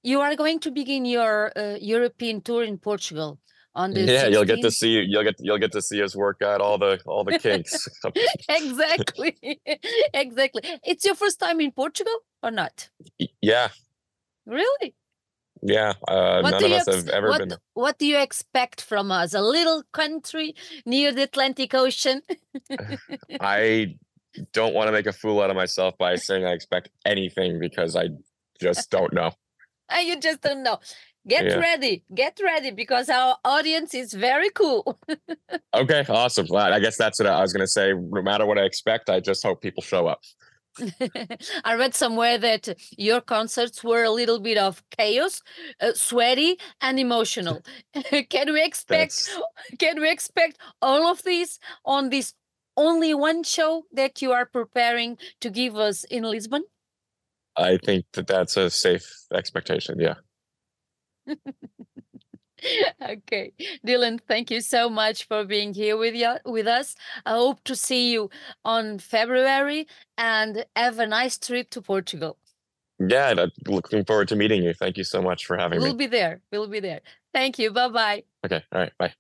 You 0.04 0.22
are 0.22 0.36
going 0.36 0.60
to 0.62 0.72
begin 0.72 1.06
your 1.06 1.52
uh, 1.58 1.78
European 1.80 2.42
tour 2.42 2.64
in 2.64 2.78
Portugal 2.78 3.40
on 3.76 3.94
the 3.94 4.02
Yeah, 4.02 4.28
you'll 4.28 4.46
get 4.46 4.62
to 4.62 4.72
see 4.72 5.02
you'll 5.08 5.24
get 5.24 5.36
you'll 5.40 5.58
get 5.60 5.72
to 5.74 5.82
see 5.82 6.02
us 6.02 6.16
work 6.16 6.42
out 6.42 6.62
all 6.62 6.78
the 6.78 7.00
all 7.06 7.24
the 7.24 7.38
kinks. 7.38 7.88
exactly, 8.50 9.38
exactly. 10.14 10.62
It's 10.84 11.06
your 11.06 11.16
first 11.16 11.40
time 11.40 11.60
in 11.62 11.72
Portugal 11.72 12.18
or 12.42 12.52
not? 12.52 12.90
yeah, 13.42 13.70
Really? 14.48 14.96
Yeah. 15.62 15.94
Uh, 16.08 16.42
What 16.42 16.52
none 16.52 16.60
do 16.60 16.66
of 16.66 16.72
you 16.72 16.78
us 16.78 16.88
ex- 16.88 16.98
have 16.98 17.10
ever 17.10 17.30
what 17.30 17.40
been. 17.40 17.58
What 17.74 17.98
do 18.00 18.06
you 18.06 18.18
expect 18.18 18.82
from 18.82 19.12
us? 19.12 19.34
A 19.34 19.42
little 19.42 19.84
country 19.94 20.56
near 20.86 21.12
the 21.14 21.24
Atlantic 21.24 21.74
Ocean? 21.74 22.22
I 23.42 23.96
don't 24.54 24.74
want 24.74 24.88
to 24.88 24.92
make 24.92 25.08
a 25.08 25.14
fool 25.14 25.42
out 25.42 25.50
of 25.50 25.56
myself 25.56 25.98
by 25.98 26.16
saying 26.16 26.46
I 26.46 26.52
expect 26.52 26.90
anything 27.06 27.60
because 27.60 27.96
I 27.96 28.10
just 28.62 28.90
don't 28.92 29.14
know. 29.14 29.32
you 30.02 30.20
just 30.20 30.42
don't 30.42 30.64
know. 30.64 30.80
Get 31.28 31.46
Yeah. 31.46 31.56
ready, 31.58 32.04
get 32.16 32.40
ready, 32.42 32.72
because 32.72 33.10
our 33.10 33.36
audience 33.44 33.94
is 33.94 34.14
very 34.14 34.50
cool. 34.52 34.98
Okay, 35.74 36.04
awesome. 36.10 36.48
Well, 36.50 36.74
I 36.74 36.80
guess 36.80 36.98
that's 36.98 37.20
what 37.20 37.28
I 37.28 37.40
was 37.42 37.54
gonna 37.54 37.68
say. 37.68 37.94
No 37.94 38.22
matter 38.22 38.46
what 38.46 38.58
I 38.58 38.64
expect, 38.64 39.10
I 39.10 39.20
just 39.20 39.44
hope 39.44 39.62
people 39.62 39.84
show 39.84 40.08
up. 40.08 40.22
I 41.64 41.76
read 41.76 41.96
somewhere 41.96 42.38
that 42.38 42.70
your 42.98 43.22
concerts 43.22 43.84
were 43.84 44.04
a 44.04 44.12
little 44.12 44.40
bit 44.40 44.58
of 44.58 44.84
chaos, 44.98 45.42
uh, 45.82 45.94
sweaty, 45.94 46.58
and 46.82 47.00
emotional. 47.00 47.62
can 48.30 48.54
we 48.54 48.64
expect? 48.64 49.28
That's 49.28 49.40
Can 49.80 50.02
we 50.02 50.12
expect 50.12 50.58
all 50.82 51.08
of 51.08 51.24
this 51.24 51.60
on 51.86 52.10
this 52.10 52.34
only 52.76 53.14
one 53.14 53.44
show 53.44 53.84
that 53.92 54.22
you 54.22 54.32
are 54.32 54.46
preparing 54.46 55.18
to 55.42 55.50
give 55.50 55.76
us 55.76 56.04
in 56.06 56.24
Lisbon? 56.24 56.64
I 57.58 57.78
think 57.78 58.06
that 58.14 58.28
that's 58.28 58.56
a 58.56 58.70
safe 58.70 59.10
expectation. 59.34 60.00
Yeah. 60.00 60.16
Okay, 63.10 63.54
Dylan, 63.86 64.20
thank 64.28 64.52
you 64.52 64.62
so 64.62 64.90
much 64.90 65.28
for 65.28 65.46
being 65.46 65.74
here 65.74 65.98
with 65.98 66.16
you 66.16 66.36
with 66.46 66.68
us. 66.68 66.96
I 67.26 67.32
hope 67.32 67.64
to 67.66 67.76
see 67.76 68.12
you 68.12 68.30
on 68.66 69.00
February 69.00 69.88
and 70.18 70.66
have 70.76 71.00
a 71.00 71.08
nice 71.08 71.38
trip 71.38 71.70
to 71.72 71.82
Portugal. 71.82 72.38
Yeah, 73.00 73.30
I'm 73.30 73.40
uh, 73.40 73.48
looking 73.68 74.06
forward 74.06 74.28
to 74.30 74.36
meeting 74.36 74.64
you. 74.64 74.74
Thank 74.74 74.98
you 74.98 75.04
so 75.04 75.22
much 75.22 75.46
for 75.46 75.56
having 75.58 75.80
me. 75.80 75.84
We'll 75.84 75.94
be 75.96 76.08
there. 76.08 76.42
We'll 76.52 76.68
be 76.68 76.80
there. 76.80 77.02
Thank 77.34 77.60
you. 77.60 77.72
Bye 77.72 77.90
bye. 77.90 78.24
Okay, 78.44 78.64
all 78.72 78.82
right, 78.82 78.92
bye. 78.98 79.14